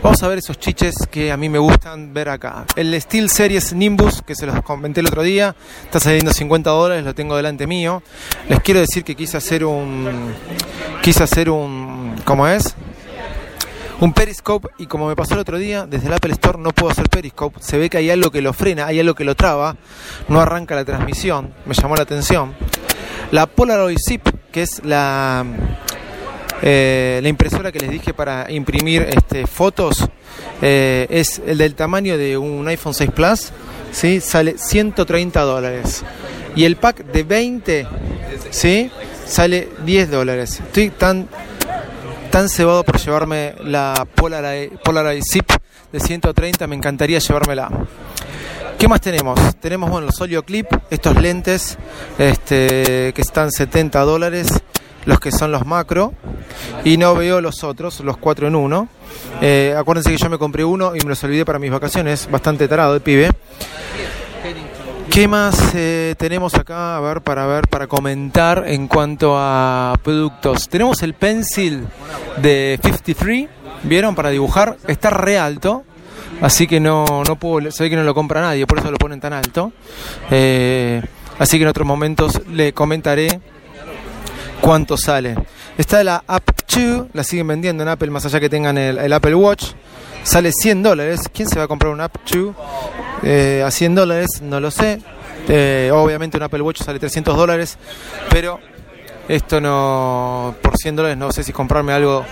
Vamos 0.00 0.22
a 0.22 0.28
ver 0.28 0.38
esos 0.38 0.58
chiches 0.58 0.94
que 1.10 1.32
a 1.32 1.36
mí 1.36 1.48
me 1.48 1.58
gustan 1.58 2.14
ver 2.14 2.28
acá. 2.28 2.64
El 2.76 3.00
Steel 3.00 3.28
Series 3.28 3.72
Nimbus, 3.72 4.22
que 4.22 4.34
se 4.34 4.46
los 4.46 4.62
comenté 4.62 5.00
el 5.00 5.06
otro 5.06 5.22
día, 5.22 5.54
está 5.84 6.00
saliendo 6.00 6.32
50 6.32 6.70
dólares, 6.70 7.04
lo 7.04 7.14
tengo 7.14 7.36
delante 7.36 7.66
mío. 7.66 8.02
Les 8.48 8.60
quiero 8.60 8.80
decir 8.80 9.04
que 9.04 9.14
quise 9.14 9.36
hacer 9.36 9.64
un... 9.64 10.32
Quise 11.02 11.22
hacer 11.22 11.50
un... 11.50 12.16
¿Cómo 12.24 12.46
es? 12.46 12.74
un 14.02 14.12
Periscope 14.12 14.68
y 14.78 14.86
como 14.86 15.06
me 15.06 15.14
pasó 15.14 15.34
el 15.34 15.40
otro 15.40 15.58
día, 15.58 15.86
desde 15.86 16.08
el 16.08 16.12
Apple 16.12 16.32
Store 16.32 16.58
no 16.58 16.72
puedo 16.72 16.90
hacer 16.90 17.08
Periscope, 17.08 17.60
se 17.62 17.78
ve 17.78 17.88
que 17.88 17.98
hay 17.98 18.10
algo 18.10 18.32
que 18.32 18.42
lo 18.42 18.52
frena, 18.52 18.86
hay 18.86 18.98
algo 18.98 19.14
que 19.14 19.22
lo 19.22 19.36
traba, 19.36 19.76
no 20.26 20.40
arranca 20.40 20.74
la 20.74 20.84
transmisión, 20.84 21.54
me 21.66 21.74
llamó 21.74 21.94
la 21.94 22.02
atención. 22.02 22.52
La 23.30 23.46
Polaroid 23.46 23.98
Zip, 24.04 24.28
que 24.50 24.62
es 24.62 24.84
la 24.84 25.46
eh, 26.64 27.18
la 27.20 27.28
impresora 27.28 27.72
que 27.72 27.80
les 27.80 27.90
dije 27.90 28.14
para 28.14 28.50
imprimir 28.50 29.02
este, 29.02 29.48
fotos 29.48 30.08
eh, 30.62 31.08
es 31.10 31.42
el 31.44 31.58
del 31.58 31.74
tamaño 31.74 32.16
de 32.16 32.38
un 32.38 32.66
iPhone 32.68 32.94
6 32.94 33.10
Plus, 33.10 33.50
¿sí? 33.90 34.20
sale 34.20 34.56
130 34.56 35.40
dólares. 35.40 36.04
Y 36.54 36.64
el 36.64 36.76
pack 36.76 37.04
de 37.06 37.24
20 37.24 37.86
¿sí? 38.50 38.90
sale 39.26 39.70
10 39.84 40.10
dólares. 40.12 40.60
Estoy 40.60 40.90
tan, 40.90 41.28
tan 42.30 42.48
cebado 42.48 42.84
por 42.84 42.98
llevarme 42.98 43.54
la 43.64 44.06
Polaroid, 44.14 44.70
Polaroid 44.84 45.22
Zip 45.28 45.50
de 45.90 45.98
130, 45.98 46.66
me 46.68 46.76
encantaría 46.76 47.18
llevármela. 47.18 47.70
¿Qué 48.78 48.86
más 48.86 49.00
tenemos? 49.00 49.38
Tenemos 49.60 49.90
bueno, 49.90 50.06
los 50.06 50.20
Olio 50.20 50.44
Clip, 50.44 50.66
estos 50.90 51.20
lentes 51.20 51.76
este, 52.18 53.12
que 53.14 53.22
están 53.22 53.50
70 53.50 54.00
dólares 54.00 54.62
los 55.04 55.20
que 55.20 55.32
son 55.32 55.52
los 55.52 55.66
macro 55.66 56.12
y 56.84 56.96
no 56.96 57.14
veo 57.14 57.40
los 57.40 57.64
otros, 57.64 58.00
los 58.00 58.16
cuatro 58.16 58.48
en 58.48 58.54
uno. 58.54 58.88
Eh, 59.40 59.74
acuérdense 59.76 60.10
que 60.10 60.16
yo 60.16 60.30
me 60.30 60.38
compré 60.38 60.64
uno 60.64 60.94
y 60.94 61.00
me 61.00 61.10
los 61.10 61.24
olvidé 61.24 61.44
para 61.44 61.58
mis 61.58 61.70
vacaciones, 61.70 62.28
bastante 62.30 62.68
tarado 62.68 62.94
el 62.94 63.00
pibe. 63.00 63.30
¿Qué 65.10 65.28
más 65.28 65.74
eh, 65.74 66.14
tenemos 66.16 66.54
acá 66.54 66.96
a 66.96 67.00
ver 67.00 67.20
para 67.20 67.46
ver 67.46 67.68
para 67.68 67.86
comentar 67.86 68.64
en 68.66 68.88
cuanto 68.88 69.34
a 69.36 69.94
productos? 70.02 70.70
Tenemos 70.70 71.02
el 71.02 71.12
pencil 71.12 71.86
de 72.38 72.80
53, 72.82 73.46
¿vieron? 73.82 74.14
Para 74.14 74.30
dibujar, 74.30 74.78
está 74.88 75.10
re 75.10 75.38
alto. 75.38 75.84
Así 76.40 76.66
que 76.66 76.80
no, 76.80 77.04
no 77.28 77.36
puedo, 77.36 77.70
sé 77.70 77.90
que 77.90 77.96
no 77.96 78.04
lo 78.04 78.14
compra 78.14 78.40
nadie, 78.40 78.66
por 78.66 78.78
eso 78.78 78.90
lo 78.90 78.96
ponen 78.96 79.20
tan 79.20 79.34
alto. 79.34 79.72
Eh, 80.30 81.02
así 81.38 81.58
que 81.58 81.64
en 81.64 81.68
otros 81.68 81.86
momentos 81.86 82.40
le 82.48 82.72
comentaré 82.72 83.40
cuánto 84.62 84.96
sale. 84.96 85.34
Está 85.76 86.02
la 86.02 86.24
App 86.26 86.48
2, 86.74 87.08
la 87.12 87.24
siguen 87.24 87.48
vendiendo 87.48 87.82
en 87.82 87.90
Apple, 87.90 88.08
más 88.10 88.24
allá 88.24 88.40
que 88.40 88.48
tengan 88.48 88.78
el, 88.78 89.12
Apple 89.12 89.34
Watch. 89.34 89.72
Sale 90.22 90.52
100 90.52 90.82
dólares. 90.82 91.20
¿Quién 91.34 91.48
se 91.48 91.58
va 91.58 91.64
a 91.64 91.68
comprar 91.68 91.92
un 91.92 92.00
App 92.00 92.16
2 92.32 92.54
eh, 93.24 93.62
a 93.66 93.70
100 93.70 93.94
dólares? 93.94 94.28
No 94.40 94.60
lo 94.60 94.70
sé. 94.70 95.00
Eh, 95.48 95.90
obviamente 95.92 96.36
un 96.36 96.44
Apple 96.44 96.62
Watch 96.62 96.82
sale 96.82 97.00
300 97.00 97.36
dólares, 97.36 97.76
pero 98.30 98.60
esto 99.28 99.60
no, 99.60 100.54
por 100.62 100.76
100 100.76 100.94
dólares 100.94 101.18
no 101.18 101.32
sé 101.32 101.42
si 101.42 101.52
comprarme 101.52 101.92
algo 101.92 102.24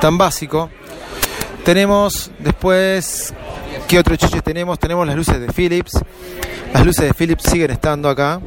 tan 0.00 0.16
básico. 0.16 0.70
Tenemos 1.64 2.30
después, 2.38 3.34
¿qué 3.88 3.98
otro 3.98 4.14
chiche 4.14 4.40
tenemos? 4.42 4.78
Tenemos 4.78 5.06
las 5.06 5.16
luces 5.16 5.40
de 5.40 5.52
Philips. 5.52 6.00
Las 6.72 6.86
luces 6.86 7.06
de 7.06 7.14
Philips 7.14 7.42
siguen 7.44 7.72
estando 7.72 8.08
acá. 8.08 8.40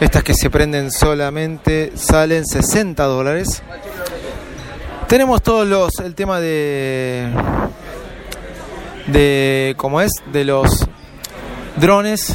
Estas 0.00 0.22
que 0.24 0.34
se 0.34 0.50
prenden 0.50 0.90
solamente 0.90 1.92
salen 1.94 2.44
60 2.44 3.02
dólares. 3.04 3.62
Tenemos 5.08 5.42
todos 5.42 5.66
los, 5.66 5.90
el 6.00 6.14
tema 6.14 6.40
de, 6.40 7.28
de, 9.06 9.74
¿cómo 9.76 10.00
es? 10.00 10.12
De 10.32 10.44
los 10.44 10.86
drones. 11.76 12.34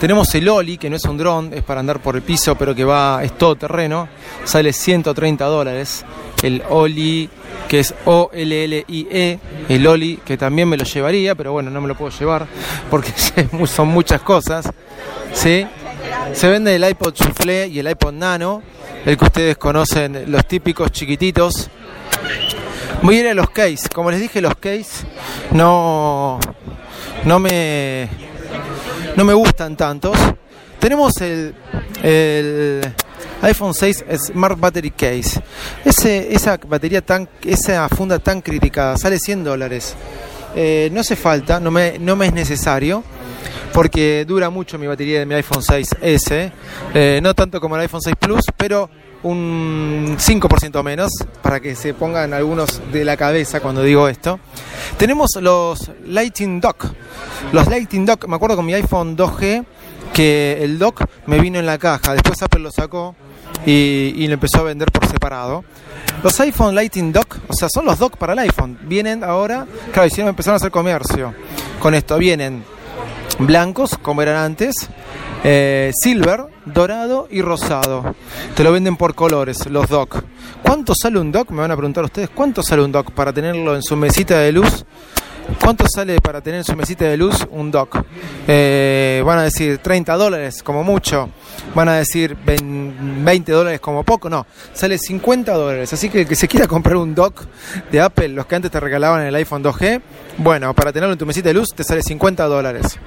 Tenemos 0.00 0.34
el 0.34 0.48
Oli, 0.48 0.78
que 0.78 0.88
no 0.88 0.96
es 0.96 1.04
un 1.04 1.18
dron, 1.18 1.52
es 1.52 1.62
para 1.62 1.80
andar 1.80 2.00
por 2.00 2.16
el 2.16 2.22
piso, 2.22 2.54
pero 2.54 2.74
que 2.74 2.84
va, 2.84 3.22
es 3.22 3.36
todo 3.36 3.56
terreno. 3.56 4.08
Sale 4.44 4.72
130 4.72 5.44
dólares. 5.44 6.04
El 6.42 6.62
Oli 6.70 7.28
que 7.68 7.80
es 7.80 7.94
O-L-L-I-E, 8.06 9.38
el 9.68 9.86
Oli, 9.86 10.16
que 10.24 10.38
también 10.38 10.68
me 10.68 10.76
lo 10.76 10.84
llevaría, 10.84 11.34
pero 11.34 11.52
bueno, 11.52 11.70
no 11.70 11.80
me 11.82 11.88
lo 11.88 11.94
puedo 11.94 12.10
llevar 12.18 12.46
porque 12.90 13.12
son 13.66 13.88
muchas 13.88 14.22
cosas. 14.22 14.70
¿sí? 15.34 15.66
Se 16.32 16.48
vende 16.48 16.74
el 16.74 16.88
iPod 16.88 17.14
Soufflé 17.14 17.68
y 17.68 17.78
el 17.78 17.90
iPod 17.90 18.12
Nano, 18.12 18.62
el 19.04 19.16
que 19.16 19.24
ustedes 19.24 19.56
conocen, 19.56 20.30
los 20.30 20.46
típicos 20.46 20.90
chiquititos. 20.92 21.68
Voy 23.02 23.16
a 23.16 23.20
ir 23.20 23.28
a 23.28 23.34
los 23.34 23.50
case, 23.50 23.88
como 23.92 24.10
les 24.10 24.20
dije, 24.20 24.40
los 24.40 24.56
case 24.56 25.06
no, 25.52 26.38
no, 27.24 27.38
me, 27.38 28.08
no 29.16 29.24
me 29.24 29.34
gustan 29.34 29.76
tantos. 29.76 30.16
Tenemos 30.78 31.14
el, 31.20 31.54
iPhone 33.42 33.74
6 33.74 34.04
Smart 34.26 34.58
Battery 34.58 34.90
Case. 34.90 35.40
Ese, 35.84 36.32
esa 36.32 36.56
batería 36.56 37.00
tan, 37.02 37.28
esa 37.44 37.88
funda 37.88 38.18
tan 38.18 38.40
criticada, 38.40 38.96
sale 38.96 39.18
100 39.18 39.44
dólares. 39.44 39.94
Eh, 40.54 40.88
no 40.92 41.00
hace 41.00 41.16
falta, 41.16 41.60
no 41.60 41.70
me, 41.70 41.98
no 41.98 42.16
me 42.16 42.26
es 42.26 42.32
necesario, 42.32 43.04
porque 43.72 44.24
dura 44.26 44.50
mucho 44.50 44.78
mi 44.78 44.86
batería 44.86 45.20
de 45.20 45.26
mi 45.26 45.34
iPhone 45.34 45.62
6S, 45.62 46.52
eh, 46.94 47.20
no 47.22 47.34
tanto 47.34 47.60
como 47.60 47.76
el 47.76 47.82
iPhone 47.82 48.02
6 48.02 48.16
Plus, 48.18 48.42
pero 48.56 48.90
un 49.22 50.16
5% 50.18 50.82
menos, 50.82 51.10
para 51.42 51.60
que 51.60 51.74
se 51.74 51.94
pongan 51.94 52.32
algunos 52.34 52.80
de 52.92 53.04
la 53.04 53.16
cabeza 53.16 53.60
cuando 53.60 53.82
digo 53.82 54.08
esto. 54.08 54.38
Tenemos 54.96 55.30
los 55.40 55.90
Lighting 56.06 56.60
Dock. 56.60 56.86
Los 57.52 57.66
Lighting 57.68 58.06
Dock, 58.06 58.26
me 58.26 58.36
acuerdo 58.36 58.56
con 58.56 58.66
mi 58.66 58.74
iPhone 58.74 59.16
2G 59.16 59.64
que 60.12 60.58
el 60.62 60.78
dock 60.78 61.04
me 61.26 61.38
vino 61.38 61.58
en 61.58 61.66
la 61.66 61.78
caja, 61.78 62.14
después 62.14 62.42
Apple 62.42 62.60
lo 62.60 62.70
sacó 62.72 63.14
y, 63.66 64.26
lo 64.26 64.34
empezó 64.34 64.58
a 64.58 64.62
vender 64.62 64.90
por 64.90 65.06
separado. 65.06 65.64
Los 66.22 66.40
iPhone 66.40 66.74
Lighting 66.74 67.12
Dock, 67.12 67.36
o 67.48 67.52
sea, 67.52 67.68
son 67.68 67.84
los 67.84 67.98
dock 67.98 68.16
para 68.16 68.32
el 68.32 68.40
iPhone. 68.40 68.78
Vienen 68.82 69.22
ahora, 69.22 69.66
claro, 69.92 70.06
hicieron, 70.06 70.30
empezaron 70.30 70.54
a 70.54 70.56
hacer 70.56 70.70
comercio 70.70 71.34
con 71.78 71.94
esto. 71.94 72.18
Vienen 72.18 72.64
blancos, 73.38 73.96
como 74.00 74.22
eran 74.22 74.36
antes, 74.36 74.88
eh, 75.44 75.92
silver, 75.94 76.46
dorado 76.64 77.28
y 77.30 77.42
rosado. 77.42 78.14
Te 78.54 78.64
lo 78.64 78.72
venden 78.72 78.96
por 78.96 79.14
colores, 79.14 79.66
los 79.66 79.88
dock. 79.88 80.22
¿Cuánto 80.62 80.94
sale 80.94 81.18
un 81.18 81.32
dock? 81.32 81.50
Me 81.50 81.60
van 81.60 81.70
a 81.70 81.76
preguntar 81.76 82.04
ustedes, 82.04 82.30
¿cuánto 82.30 82.62
sale 82.62 82.82
un 82.82 82.92
dock 82.92 83.10
para 83.12 83.32
tenerlo 83.32 83.74
en 83.74 83.82
su 83.82 83.96
mesita 83.96 84.38
de 84.38 84.52
luz? 84.52 84.84
¿Cuánto 85.60 85.86
sale 85.88 86.20
para 86.20 86.40
tener 86.40 86.58
en 86.58 86.64
su 86.64 86.76
mesita 86.76 87.06
de 87.06 87.16
luz 87.16 87.46
un 87.50 87.70
dock? 87.70 88.04
Eh, 88.46 89.22
van 89.24 89.38
a 89.38 89.42
decir 89.42 89.78
30 89.78 90.14
dólares 90.16 90.62
como 90.62 90.84
mucho. 90.84 91.30
Van 91.74 91.88
a 91.88 91.94
decir 91.94 92.36
20 92.36 93.52
dólares 93.52 93.80
como 93.80 94.04
poco. 94.04 94.28
No, 94.28 94.46
sale 94.72 94.98
50 94.98 95.52
dólares. 95.52 95.92
Así 95.92 96.08
que 96.10 96.22
el 96.22 96.28
que 96.28 96.36
se 96.36 96.48
quiera 96.48 96.66
comprar 96.66 96.96
un 96.96 97.14
dock 97.14 97.46
de 97.90 98.00
Apple, 98.00 98.28
los 98.28 98.46
que 98.46 98.56
antes 98.56 98.70
te 98.70 98.78
regalaban 98.78 99.22
el 99.22 99.34
iPhone 99.34 99.64
2G, 99.64 100.00
bueno, 100.38 100.74
para 100.74 100.92
tenerlo 100.92 101.12
en 101.12 101.18
tu 101.18 101.26
mesita 101.26 101.48
de 101.48 101.54
luz 101.54 101.68
te 101.74 101.82
sale 101.82 102.02
50 102.02 102.44
dólares. 102.44 102.98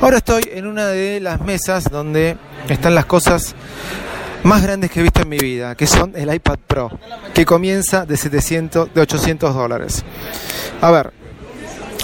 Ahora 0.00 0.18
estoy 0.18 0.48
en 0.52 0.66
una 0.66 0.88
de 0.88 1.20
las 1.20 1.40
mesas 1.40 1.84
donde 1.90 2.36
están 2.68 2.94
las 2.94 3.06
cosas 3.06 3.54
más 4.44 4.62
grandes 4.62 4.90
que 4.90 5.00
he 5.00 5.02
visto 5.02 5.22
en 5.22 5.28
mi 5.28 5.38
vida, 5.38 5.74
que 5.74 5.86
son 5.86 6.12
el 6.14 6.32
iPad 6.32 6.58
Pro, 6.66 6.90
que 7.32 7.44
comienza 7.44 8.04
de 8.04 8.16
700, 8.16 8.92
de 8.94 9.00
800 9.00 9.54
dólares. 9.54 10.04
A 10.80 10.90
ver, 10.90 11.12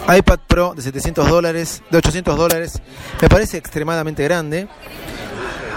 iPad 0.08 0.38
Pro 0.46 0.74
de 0.74 0.82
700 0.82 1.28
dólares, 1.28 1.82
de 1.90 1.98
800 1.98 2.36
dólares, 2.36 2.80
me 3.20 3.28
parece 3.28 3.56
extremadamente 3.56 4.24
grande. 4.24 4.68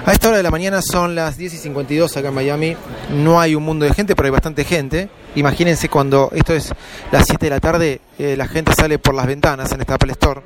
A 0.05 0.11
esta 0.11 0.27
hora 0.27 0.37
de 0.37 0.43
la 0.43 0.51
mañana 0.51 0.81
son 0.81 1.15
las 1.15 1.37
10 1.37 1.53
y 1.53 1.57
52 1.57 2.17
acá 2.17 2.27
en 2.27 2.33
Miami. 2.33 2.75
No 3.11 3.39
hay 3.39 3.55
un 3.55 3.63
mundo 3.63 3.85
de 3.85 3.93
gente, 3.93 4.15
pero 4.15 4.25
hay 4.25 4.31
bastante 4.31 4.65
gente. 4.65 5.09
Imagínense 5.35 5.87
cuando 5.87 6.29
esto 6.33 6.53
es 6.53 6.73
las 7.11 7.25
7 7.25 7.45
de 7.45 7.49
la 7.49 7.59
tarde, 7.61 8.01
eh, 8.19 8.35
la 8.35 8.47
gente 8.47 8.73
sale 8.73 8.99
por 8.99 9.15
las 9.15 9.25
ventanas 9.27 9.71
en 9.71 9.79
esta 9.79 9.95
Apple 9.95 10.11
Store. 10.11 10.41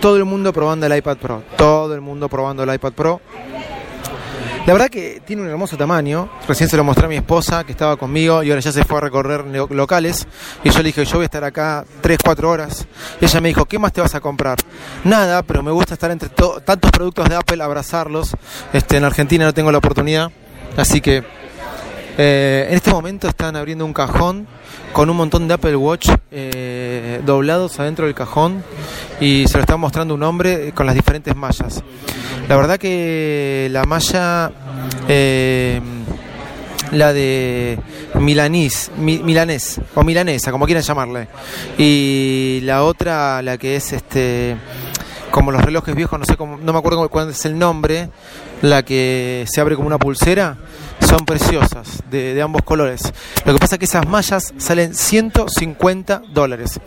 Todo 0.00 0.16
el 0.16 0.24
mundo 0.24 0.52
probando 0.52 0.86
el 0.86 0.96
iPad 0.96 1.16
Pro. 1.16 1.42
Todo 1.56 1.94
el 1.94 2.00
mundo 2.00 2.28
probando 2.28 2.64
el 2.64 2.74
iPad 2.74 2.92
Pro. 2.92 3.20
La 4.68 4.74
verdad 4.74 4.90
que 4.90 5.22
tiene 5.24 5.40
un 5.40 5.48
hermoso 5.48 5.78
tamaño. 5.78 6.28
Recién 6.46 6.68
se 6.68 6.76
lo 6.76 6.84
mostré 6.84 7.06
a 7.06 7.08
mi 7.08 7.16
esposa 7.16 7.64
que 7.64 7.72
estaba 7.72 7.96
conmigo 7.96 8.42
y 8.42 8.50
ahora 8.50 8.60
ya 8.60 8.70
se 8.70 8.84
fue 8.84 8.98
a 8.98 9.00
recorrer 9.00 9.42
locales. 9.70 10.26
Y 10.62 10.68
yo 10.68 10.80
le 10.80 10.84
dije, 10.84 11.06
yo 11.06 11.14
voy 11.14 11.22
a 11.22 11.24
estar 11.24 11.42
acá 11.42 11.86
3, 12.02 12.18
4 12.22 12.50
horas. 12.50 12.86
Y 13.18 13.24
ella 13.24 13.40
me 13.40 13.48
dijo, 13.48 13.64
¿qué 13.64 13.78
más 13.78 13.94
te 13.94 14.02
vas 14.02 14.14
a 14.14 14.20
comprar? 14.20 14.58
Nada, 15.04 15.42
pero 15.42 15.62
me 15.62 15.70
gusta 15.70 15.94
estar 15.94 16.10
entre 16.10 16.28
tantos 16.28 16.90
productos 16.90 17.26
de 17.30 17.36
Apple, 17.36 17.62
abrazarlos. 17.62 18.36
Este, 18.74 18.98
en 18.98 19.04
Argentina 19.04 19.46
no 19.46 19.54
tengo 19.54 19.72
la 19.72 19.78
oportunidad. 19.78 20.30
Así 20.76 21.00
que 21.00 21.24
eh, 22.18 22.66
en 22.68 22.76
este 22.76 22.90
momento 22.90 23.26
están 23.26 23.56
abriendo 23.56 23.86
un 23.86 23.94
cajón 23.94 24.46
con 24.92 25.08
un 25.08 25.16
montón 25.16 25.48
de 25.48 25.54
Apple 25.54 25.76
Watch 25.76 26.10
eh, 26.30 27.22
doblados 27.24 27.80
adentro 27.80 28.04
del 28.04 28.14
cajón 28.14 28.62
y 29.18 29.46
se 29.48 29.54
lo 29.56 29.60
está 29.60 29.78
mostrando 29.78 30.12
un 30.12 30.22
hombre 30.24 30.72
con 30.72 30.84
las 30.84 30.94
diferentes 30.94 31.34
mallas. 31.34 31.82
La 32.48 32.56
verdad 32.56 32.78
que 32.78 33.68
la 33.70 33.84
malla, 33.84 34.50
eh, 35.06 35.80
la 36.92 37.12
de 37.12 37.78
milanís, 38.14 38.90
milanés 38.96 39.78
o 39.94 40.02
milanesa, 40.02 40.50
como 40.50 40.64
quieran 40.64 40.82
llamarle, 40.82 41.28
y 41.76 42.60
la 42.62 42.84
otra, 42.84 43.42
la 43.42 43.58
que 43.58 43.76
es 43.76 43.92
este 43.92 44.56
como 45.30 45.52
los 45.52 45.62
relojes 45.62 45.94
viejos, 45.94 46.18
no 46.18 46.24
sé 46.24 46.38
cómo, 46.38 46.56
no 46.56 46.72
me 46.72 46.78
acuerdo 46.78 47.06
cuál 47.10 47.28
es 47.28 47.44
el 47.44 47.58
nombre, 47.58 48.08
la 48.62 48.82
que 48.82 49.44
se 49.46 49.60
abre 49.60 49.76
como 49.76 49.86
una 49.86 49.98
pulsera, 49.98 50.56
son 51.06 51.26
preciosas, 51.26 52.02
de, 52.10 52.32
de 52.32 52.40
ambos 52.40 52.62
colores. 52.62 53.02
Lo 53.44 53.52
que 53.52 53.58
pasa 53.58 53.74
es 53.74 53.78
que 53.78 53.84
esas 53.84 54.08
mallas 54.08 54.54
salen 54.56 54.94
150 54.94 56.22
dólares. 56.32 56.80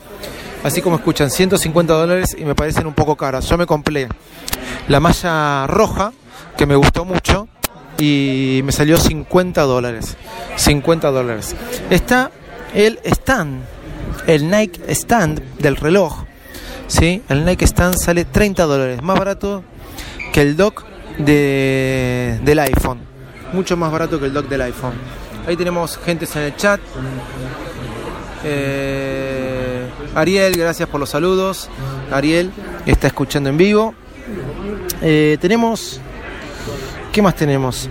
Así 0.64 0.82
como 0.82 0.98
escuchan, 0.98 1.30
150 1.30 1.94
dólares 1.94 2.36
y 2.38 2.46
me 2.46 2.56
parecen 2.56 2.86
un 2.86 2.94
poco 2.94 3.16
caras. 3.16 3.48
Yo 3.48 3.58
me 3.58 3.66
compré 3.66 4.08
la 4.88 5.00
malla 5.00 5.66
roja, 5.68 6.14
que 6.58 6.66
me 6.66 6.76
gustó 6.76 7.04
mucho, 7.06 7.48
y 7.98 8.62
me 8.64 8.72
salió 8.72 8.98
50 8.98 9.62
dólares. 9.64 10.18
50 10.56 11.12
dólares. 11.12 11.56
Está 11.90 12.32
el 12.74 13.00
stand, 13.04 13.64
el 14.28 14.50
Nike 14.50 14.82
stand 14.94 15.42
del 15.58 15.76
reloj. 15.76 16.26
¿sí? 16.88 17.22
El 17.30 17.46
Nike 17.46 17.66
stand 17.66 17.96
sale 17.98 18.26
30 18.26 18.64
dólares, 18.66 19.02
más 19.02 19.18
barato 19.18 19.64
que 20.32 20.42
el 20.42 20.58
dock 20.58 20.84
de, 21.18 22.40
del 22.44 22.60
iPhone. 22.60 23.00
Mucho 23.54 23.76
más 23.78 23.92
barato 23.92 24.20
que 24.20 24.28
el 24.28 24.34
dock 24.34 24.48
del 24.48 24.62
iPhone. 24.62 24.94
Ahí 25.48 25.58
tenemos 25.58 25.98
gente 25.98 26.28
en 26.36 26.42
el 26.42 26.56
chat. 26.56 26.80
Eh, 28.44 29.31
Ariel, 30.16 30.56
gracias 30.58 30.88
por 30.90 31.00
los 31.00 31.10
saludos. 31.10 31.70
Ariel 32.12 32.52
está 32.86 33.08
escuchando 33.08 33.50
en 33.50 33.58
vivo. 33.58 33.94
Eh, 35.02 35.38
tenemos. 35.40 36.00
¿Qué 37.12 37.22
más 37.22 37.36
tenemos? 37.36 37.90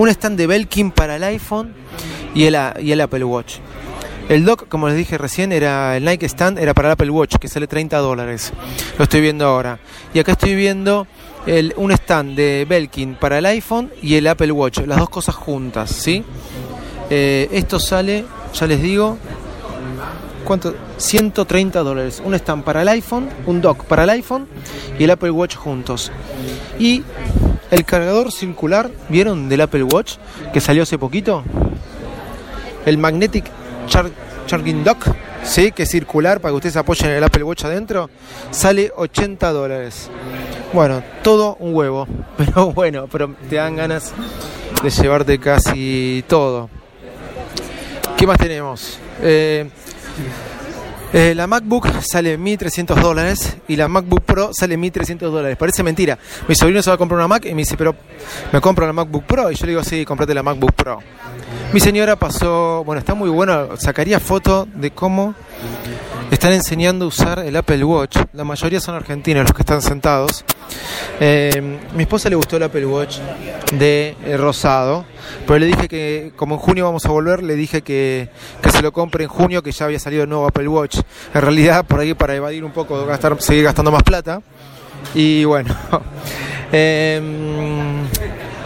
un 0.00 0.08
stand 0.08 0.38
de 0.38 0.46
Belkin 0.46 0.92
para 0.92 1.16
el 1.16 1.24
iPhone 1.24 1.74
y 2.34 2.44
el, 2.44 2.54
Apple 2.54 3.24
Watch. 3.24 3.56
El 4.30 4.46
dock, 4.46 4.66
como 4.68 4.88
les 4.88 4.96
dije 4.96 5.18
recién, 5.18 5.52
era 5.52 5.96
el 5.96 6.04
Nike 6.04 6.26
Stand, 6.26 6.58
era 6.58 6.72
para 6.72 6.88
el 6.88 6.92
Apple 6.92 7.10
Watch, 7.10 7.36
que 7.36 7.48
sale 7.48 7.66
30 7.66 7.98
dólares. 7.98 8.52
Lo 8.96 9.04
estoy 9.04 9.20
viendo 9.20 9.44
ahora. 9.44 9.78
Y 10.14 10.20
acá 10.20 10.32
estoy 10.32 10.54
viendo 10.54 11.06
el, 11.46 11.74
un 11.76 11.90
stand 11.92 12.34
de 12.34 12.64
Belkin 12.66 13.16
para 13.16 13.38
el 13.38 13.46
iPhone 13.46 13.90
y 14.00 14.14
el 14.14 14.26
Apple 14.26 14.52
Watch, 14.52 14.78
las 14.86 14.98
dos 14.98 15.10
cosas 15.10 15.34
juntas, 15.34 15.90
¿sí? 15.90 16.24
Eh, 17.10 17.48
esto 17.52 17.78
sale, 17.78 18.24
ya 18.54 18.66
les 18.66 18.80
digo, 18.80 19.18
¿cuánto? 20.44 20.74
130 20.96 21.80
dólares. 21.80 22.22
Un 22.24 22.34
stand 22.34 22.64
para 22.64 22.82
el 22.82 22.88
iPhone, 22.88 23.28
un 23.46 23.60
dock 23.60 23.84
para 23.84 24.04
el 24.04 24.10
iPhone 24.10 24.46
y 24.98 25.04
el 25.04 25.10
Apple 25.10 25.30
Watch 25.30 25.56
juntos. 25.56 26.10
Y 26.78 27.02
el 27.70 27.84
cargador 27.84 28.32
circular, 28.32 28.90
¿vieron 29.08 29.48
del 29.48 29.60
Apple 29.60 29.84
Watch 29.84 30.14
que 30.52 30.60
salió 30.60 30.82
hace 30.82 30.98
poquito? 30.98 31.44
El 32.84 32.98
Magnetic 32.98 33.44
Charging 34.46 34.82
Dock, 34.84 35.06
¿sí? 35.44 35.72
que 35.72 35.84
es 35.84 35.90
circular 35.90 36.40
para 36.40 36.52
que 36.52 36.56
ustedes 36.56 36.76
apoyen 36.76 37.10
el 37.10 37.22
Apple 37.22 37.44
Watch 37.44 37.64
adentro, 37.64 38.10
sale 38.50 38.92
80 38.96 39.52
dólares. 39.52 40.10
Bueno, 40.72 41.02
todo 41.22 41.56
un 41.60 41.74
huevo, 41.74 42.06
pero 42.36 42.72
bueno, 42.72 43.06
pero 43.10 43.34
te 43.48 43.56
dan 43.56 43.76
ganas 43.76 44.12
de 44.82 44.90
llevarte 44.90 45.38
casi 45.38 46.24
todo. 46.26 46.68
¿Qué 48.16 48.26
más 48.26 48.38
tenemos? 48.38 48.98
Eh, 49.22 49.68
eh, 51.12 51.34
la 51.34 51.48
MacBook 51.48 51.88
sale 52.02 52.38
1.300 52.38 52.94
dólares 53.00 53.56
y 53.66 53.74
la 53.74 53.88
MacBook 53.88 54.22
Pro 54.22 54.50
sale 54.52 54.78
1.300 54.78 55.18
dólares. 55.18 55.56
Parece 55.56 55.82
mentira. 55.82 56.18
Mi 56.46 56.54
sobrino 56.54 56.82
se 56.82 56.90
va 56.90 56.94
a 56.94 56.98
comprar 56.98 57.18
una 57.18 57.26
Mac 57.26 57.46
y 57.46 57.50
me 57.50 57.62
dice, 57.62 57.76
pero 57.76 57.96
¿me 58.52 58.60
compro 58.60 58.86
la 58.86 58.92
MacBook 58.92 59.24
Pro? 59.24 59.50
Y 59.50 59.56
yo 59.56 59.66
le 59.66 59.72
digo, 59.72 59.82
sí, 59.82 60.04
comprate 60.04 60.34
la 60.34 60.42
MacBook 60.42 60.72
Pro. 60.72 61.00
Mi 61.72 61.80
señora 61.80 62.16
pasó, 62.16 62.84
bueno, 62.84 63.00
está 63.00 63.14
muy 63.14 63.28
bueno, 63.28 63.76
sacaría 63.76 64.20
foto 64.20 64.68
de 64.74 64.92
cómo 64.92 65.34
están 66.30 66.52
enseñando 66.52 67.04
a 67.04 67.08
usar 67.08 67.38
el 67.40 67.56
Apple 67.56 67.82
Watch. 67.84 68.16
La 68.32 68.44
mayoría 68.44 68.80
son 68.80 68.94
argentinos 68.94 69.44
los 69.44 69.52
que 69.52 69.62
están 69.62 69.82
sentados. 69.82 70.44
Eh, 71.18 71.78
mi 71.94 72.02
esposa 72.04 72.30
le 72.30 72.36
gustó 72.36 72.56
el 72.56 72.62
Apple 72.62 72.86
Watch 72.86 73.18
de 73.72 74.16
eh, 74.24 74.36
rosado, 74.36 75.04
pero 75.46 75.58
le 75.58 75.66
dije 75.66 75.88
que 75.88 76.32
como 76.36 76.54
en 76.54 76.60
junio 76.60 76.84
vamos 76.84 77.04
a 77.04 77.08
volver, 77.08 77.42
le 77.42 77.56
dije 77.56 77.82
que, 77.82 78.28
se 78.70 78.82
lo 78.82 78.92
compre 78.92 79.24
en 79.24 79.30
junio, 79.30 79.62
que 79.62 79.72
ya 79.72 79.86
había 79.86 79.98
salido 79.98 80.22
el 80.22 80.28
nuevo 80.28 80.46
Apple 80.46 80.68
Watch. 80.68 80.98
En 81.34 81.42
realidad, 81.42 81.84
por 81.84 82.00
ahí 82.00 82.14
para 82.14 82.34
evadir 82.36 82.64
un 82.64 82.72
poco, 82.72 83.04
gastar, 83.04 83.40
seguir 83.42 83.64
gastando 83.64 83.90
más 83.90 84.02
plata. 84.04 84.40
Y 85.14 85.44
bueno, 85.44 85.74
em, 86.72 88.04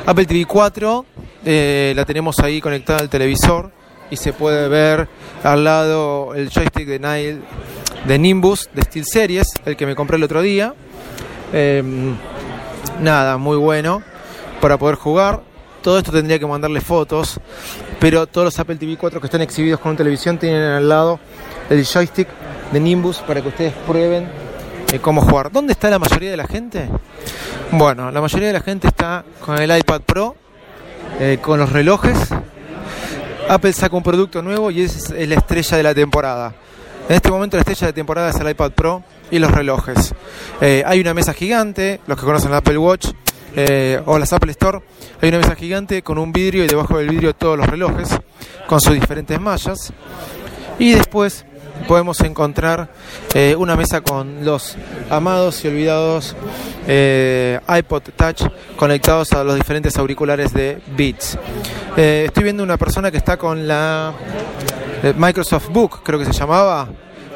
Apple 0.05 0.27
TV 0.27 0.45
4 0.45 1.07
eh, 1.47 1.93
la 1.97 2.05
tenemos 2.05 2.39
ahí 2.41 2.61
conectada 2.61 3.01
al 3.01 3.09
televisor 3.09 3.71
y 4.11 4.17
se 4.17 4.33
puede 4.33 4.69
ver 4.69 5.09
al 5.43 5.65
lado 5.65 6.35
el 6.35 6.51
joystick 6.51 6.87
de 6.87 6.99
Nile 6.99 7.41
de 8.07 8.19
Nimbus 8.19 8.69
de 8.73 8.83
Steel 8.83 9.05
Series, 9.07 9.47
el 9.65 9.77
que 9.77 9.87
me 9.87 9.95
compré 9.95 10.17
el 10.17 10.23
otro 10.23 10.43
día. 10.43 10.75
Em, 11.53 12.15
nada, 13.01 13.39
muy 13.39 13.57
bueno 13.57 14.03
para 14.61 14.79
poder 14.79 14.97
jugar. 14.97 15.41
Todo 15.83 15.99
esto 15.99 16.13
tendría 16.13 16.39
que 16.39 16.47
mandarle 16.47 16.81
fotos, 16.81 17.39
pero 18.01 18.27
todos 18.27 18.47
los 18.47 18.59
Apple 18.59 18.77
TV 18.77 18.97
4 18.97 19.21
que 19.21 19.27
están 19.27 19.43
exhibidos 19.43 19.81
con 19.81 19.97
televisión 19.97 20.39
tienen 20.39 20.63
al 20.63 20.89
lado 20.89 21.21
el 21.69 21.85
joystick 21.85 22.29
de 22.73 22.81
Nimbus 22.81 23.19
para 23.19 23.43
que 23.43 23.49
ustedes 23.49 23.75
prueben 23.87 24.29
eh, 24.93 24.99
cómo 25.01 25.21
jugar. 25.21 25.53
¿Dónde 25.53 25.73
está 25.73 25.91
la 25.91 25.99
mayoría 25.99 26.31
de 26.31 26.37
la 26.37 26.47
gente? 26.47 26.89
Bueno, 27.73 28.11
la 28.11 28.21
mayoría 28.21 28.49
de 28.49 28.55
la 28.55 28.61
gente 28.61 28.89
está 28.89 29.25
con 29.41 29.59
el 29.59 29.77
iPad 29.77 30.01
Pro, 30.03 30.37
eh, 31.21 31.39
con 31.43 31.59
los 31.59 31.71
relojes 31.71 32.17
Apple 33.49 33.73
saca 33.73 33.97
un 33.97 34.03
producto 34.03 34.43
nuevo 34.43 34.71
y 34.71 34.83
es 34.83 35.11
la 35.11 35.35
estrella 35.35 35.77
de 35.77 35.83
la 35.83 35.95
temporada. 35.95 36.55
En 37.09 37.17
este 37.17 37.31
momento 37.31 37.57
la 37.57 37.61
estrella 37.61 37.89
de 37.89 37.93
temporada 37.93 38.31
es 38.31 38.37
el 38.37 38.49
iPad 38.49 38.71
Pro 38.73 39.03
y 39.31 39.39
los 39.39 39.51
relojes. 39.51 40.15
Eh, 40.61 40.83
hay 40.87 41.01
una 41.01 41.13
mesa 41.13 41.35
gigante, 41.35 42.01
los 42.07 42.19
que 42.19 42.25
conocen 42.25 42.51
el 42.51 42.57
Apple 42.57 42.79
Watch 42.79 43.09
eh, 43.55 44.01
o 44.07 44.19
las 44.19 44.33
Apple 44.33 44.51
Store, 44.53 44.81
hay 45.21 45.29
una 45.29 45.39
mesa 45.39 45.55
gigante 45.55 46.03
con 46.03 46.19
un 46.19 46.33
vidrio 46.33 46.65
y 46.65 46.67
debajo 46.67 46.97
del 46.97 47.11
vidrio 47.11 47.35
todos 47.35 47.59
los 47.59 47.67
relojes 47.67 48.09
con 48.67 48.81
sus 48.81 48.95
diferentes 48.95 49.39
mallas. 49.39 49.93
Y 50.79 50.93
después 50.93 51.45
podemos 51.87 52.21
encontrar 52.21 52.91
eh, 53.35 53.55
una 53.59 53.77
mesa 53.77 54.01
con 54.01 54.45
los 54.45 54.77
amados 55.11 55.63
y 55.65 55.69
olvidados 55.69 56.35
iPod 56.87 58.03
Touch 58.17 58.43
conectados 58.77 59.33
a 59.33 59.45
los 59.45 59.57
diferentes 59.57 59.97
auriculares 59.99 60.55
de 60.55 60.81
Beats. 60.97 61.39
Eh, 61.97 62.25
estoy 62.27 62.43
viendo 62.43 62.63
una 62.63 62.77
persona 62.77 63.11
que 63.11 63.19
está 63.19 63.37
con 63.37 63.69
la 63.69 64.13
Microsoft 65.17 65.69
Book, 65.69 66.03
creo 66.03 66.19
que 66.19 66.25
se 66.25 66.33
llamaba, 66.33 66.89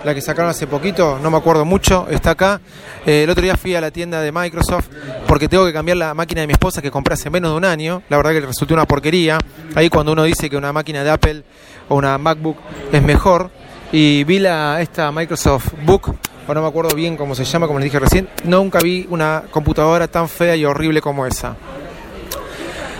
la 0.04 0.14
que 0.14 0.20
sacaron 0.20 0.50
hace 0.50 0.66
poquito, 0.66 1.18
no 1.22 1.30
me 1.30 1.36
acuerdo 1.36 1.64
mucho, 1.64 2.08
está 2.10 2.30
acá. 2.30 2.60
el 3.06 3.28
otro 3.30 3.42
día 3.42 3.56
fui 3.56 3.74
a 3.74 3.80
la 3.80 3.90
tienda 3.90 4.20
de 4.20 4.32
Microsoft 4.32 4.88
porque 5.26 5.48
tengo 5.48 5.64
que 5.64 5.72
cambiar 5.72 5.98
la 5.98 6.14
máquina 6.14 6.40
de 6.40 6.46
mi 6.46 6.54
esposa 6.54 6.82
que 6.82 6.90
compré 6.90 7.14
hace 7.14 7.30
menos 7.30 7.52
de 7.52 7.56
un 7.56 7.64
año. 7.64 8.02
La 8.08 8.16
verdad 8.16 8.32
que 8.32 8.40
resultó 8.40 8.74
una 8.74 8.86
porquería. 8.86 9.38
Ahí 9.74 9.88
cuando 9.90 10.12
uno 10.12 10.24
dice 10.24 10.48
que 10.50 10.56
una 10.56 10.72
máquina 10.72 11.04
de 11.04 11.10
Apple 11.10 11.44
o 11.88 11.96
una 11.96 12.18
MacBook 12.18 12.56
es 12.90 13.02
mejor, 13.02 13.50
y 13.92 14.24
vi 14.24 14.38
la, 14.38 14.80
esta 14.80 15.12
Microsoft 15.12 15.72
Book, 15.84 16.14
o 16.46 16.54
no 16.54 16.62
me 16.62 16.68
acuerdo 16.68 16.94
bien 16.96 17.16
cómo 17.16 17.34
se 17.34 17.44
llama, 17.44 17.66
como 17.66 17.78
les 17.78 17.84
dije 17.84 17.98
recién, 17.98 18.28
nunca 18.44 18.80
vi 18.80 19.06
una 19.10 19.44
computadora 19.50 20.08
tan 20.08 20.28
fea 20.28 20.56
y 20.56 20.64
horrible 20.64 21.00
como 21.00 21.26
esa. 21.26 21.56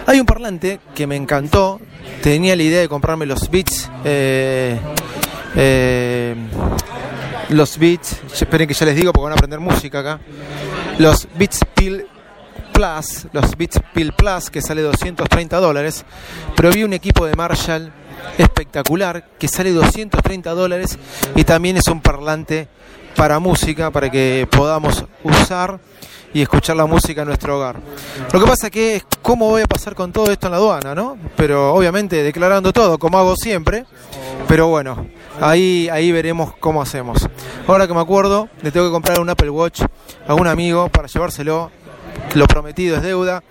Hay 0.09 0.19
un 0.21 0.25
parlante 0.25 0.81
que 0.95 1.07
me 1.07 1.17
encantó, 1.17 1.83
tenía 2.23 2.57
la 2.57 2.63
idea 2.63 2.81
de 2.81 2.89
comprarme 2.89 3.27
los 3.27 3.51
Beats, 3.51 3.91
eh, 4.07 4.81
eh, 5.55 6.35
los 7.51 7.77
Beats, 7.77 8.17
esperen 8.33 8.67
que 8.67 8.73
ya 8.73 8.87
les 8.87 8.97
digo 8.97 9.13
porque 9.13 9.25
van 9.25 9.33
a 9.33 9.35
aprender 9.35 9.61
música 9.61 9.99
acá, 9.99 10.19
los 10.97 11.29
Beats 11.35 11.61
Pill 11.75 12.07
Plus, 12.73 13.27
los 13.33 13.55
Beats 13.55 13.81
Pill 13.93 14.15
Plus 14.15 14.49
que 14.49 14.63
sale 14.63 14.81
230 14.81 15.61
dólares, 15.61 16.07
pero 16.57 16.71
vi 16.71 16.85
un 16.85 16.95
equipo 16.95 17.27
de 17.27 17.35
Marshall 17.35 17.93
espectacular 18.39 19.29
que 19.39 19.47
sale 19.47 19.73
230 19.73 20.55
dólares 20.55 20.99
y 21.37 21.45
también 21.45 21.77
es 21.77 21.87
un 21.87 22.01
parlante 22.01 22.67
para 23.15 23.41
música, 23.41 23.91
para 23.91 24.11
que 24.11 24.49
podamos 24.51 25.05
usar 25.23 25.79
y 26.33 26.43
escuchar 26.43 26.77
la 26.77 26.87
música 26.87 27.23
en 27.23 27.29
nuestro 27.29 27.57
hogar. 27.57 27.77
Lo 28.33 28.41
que 28.41 28.47
pasa 28.47 28.71
que 28.71 28.97
es 28.97 29.07
cómo 29.23 29.49
voy 29.49 29.63
a 29.63 29.67
pasar 29.67 29.95
con 29.95 30.13
todo 30.13 30.31
esto 30.31 30.47
en 30.47 30.53
la 30.53 30.59
aduana, 30.59 30.95
¿no? 30.95 31.17
Pero 31.37 31.75
obviamente 31.75 32.23
declarando 32.23 32.73
todo, 32.73 32.99
como 32.99 33.19
hago 33.19 33.35
siempre. 33.37 33.85
Pero 34.47 34.69
bueno, 34.69 35.07
ahí, 35.41 35.89
ahí 35.93 36.11
veremos 36.11 36.55
cómo 36.59 36.81
hacemos. 36.81 37.29
Ahora 37.67 37.87
que 37.87 37.95
me 37.95 38.01
acuerdo, 38.01 38.49
le 38.63 38.71
tengo 38.71 38.87
que 38.87 38.93
comprar 38.93 39.21
un 39.21 39.29
Apple 39.29 39.51
Watch 39.51 39.83
a 40.27 40.35
un 40.35 40.47
amigo 40.47 40.89
para 40.89 41.07
llevárselo 41.07 41.71
lo 42.35 42.47
prometido 42.47 42.97
es 42.97 43.03
deuda, 43.03 43.43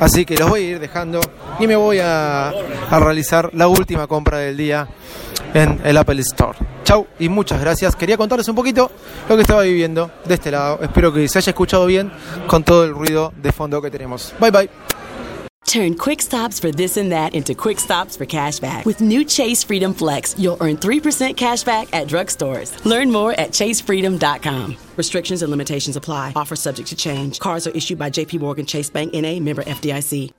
así 0.00 0.24
que 0.24 0.36
los 0.36 0.48
voy 0.48 0.60
a 0.60 0.68
ir 0.70 0.80
dejando 0.80 1.20
y 1.58 1.66
me 1.66 1.76
voy 1.76 1.98
a, 2.00 2.52
realizar 2.90 3.50
la 3.54 3.68
última 3.68 4.06
compra 4.06 4.38
del 4.38 4.56
día 4.56 4.88
en 5.54 5.80
el 5.84 5.96
Apple 5.96 6.20
Store. 6.20 6.58
Chau 6.84 7.06
y 7.18 7.28
muchas 7.28 7.60
gracias. 7.60 7.96
Quería 7.96 8.16
contarles 8.16 8.48
un 8.48 8.54
poquito 8.54 8.90
lo 9.28 9.36
que 9.36 9.42
estaba 9.42 9.62
viviendo 9.62 10.10
de 10.24 10.34
este 10.34 10.50
lado. 10.50 10.78
Espero 10.82 11.12
que 11.12 11.28
se 11.28 11.38
haya 11.38 11.50
escuchado 11.50 11.86
bien 11.86 12.12
con 12.46 12.62
todo 12.62 12.84
el 12.84 12.92
ruido 12.92 13.32
de 13.36 13.52
fondo 13.52 13.82
que 13.82 13.90
tenemos. 13.90 14.32
Bye 14.38 14.50
bye. 14.50 14.95
Turn 15.66 15.96
quick 15.96 16.22
stops 16.22 16.58
for 16.58 16.70
this 16.70 16.96
and 16.96 17.12
that 17.12 17.34
into 17.34 17.54
quick 17.54 17.78
stops 17.78 18.16
for 18.16 18.24
cashback. 18.24 18.84
With 18.84 19.00
new 19.00 19.24
Chase 19.24 19.62
Freedom 19.64 19.92
Flex, 19.92 20.38
you'll 20.38 20.56
earn 20.60 20.76
3% 20.76 21.34
cashback 21.34 21.88
at 21.92 22.06
drugstores. 22.06 22.84
Learn 22.84 23.10
more 23.10 23.32
at 23.32 23.50
chasefreedom.com. 23.50 24.76
Restrictions 24.96 25.42
and 25.42 25.50
limitations 25.50 25.96
apply. 25.96 26.32
Offer 26.36 26.56
subject 26.56 26.88
to 26.88 26.96
change. 26.96 27.40
Cards 27.40 27.66
are 27.66 27.72
issued 27.72 27.98
by 27.98 28.10
JP 28.10 28.40
Morgan 28.40 28.66
Chase 28.66 28.90
Bank 28.90 29.12
NA 29.12 29.38
member 29.40 29.62
FDIC. 29.62 30.32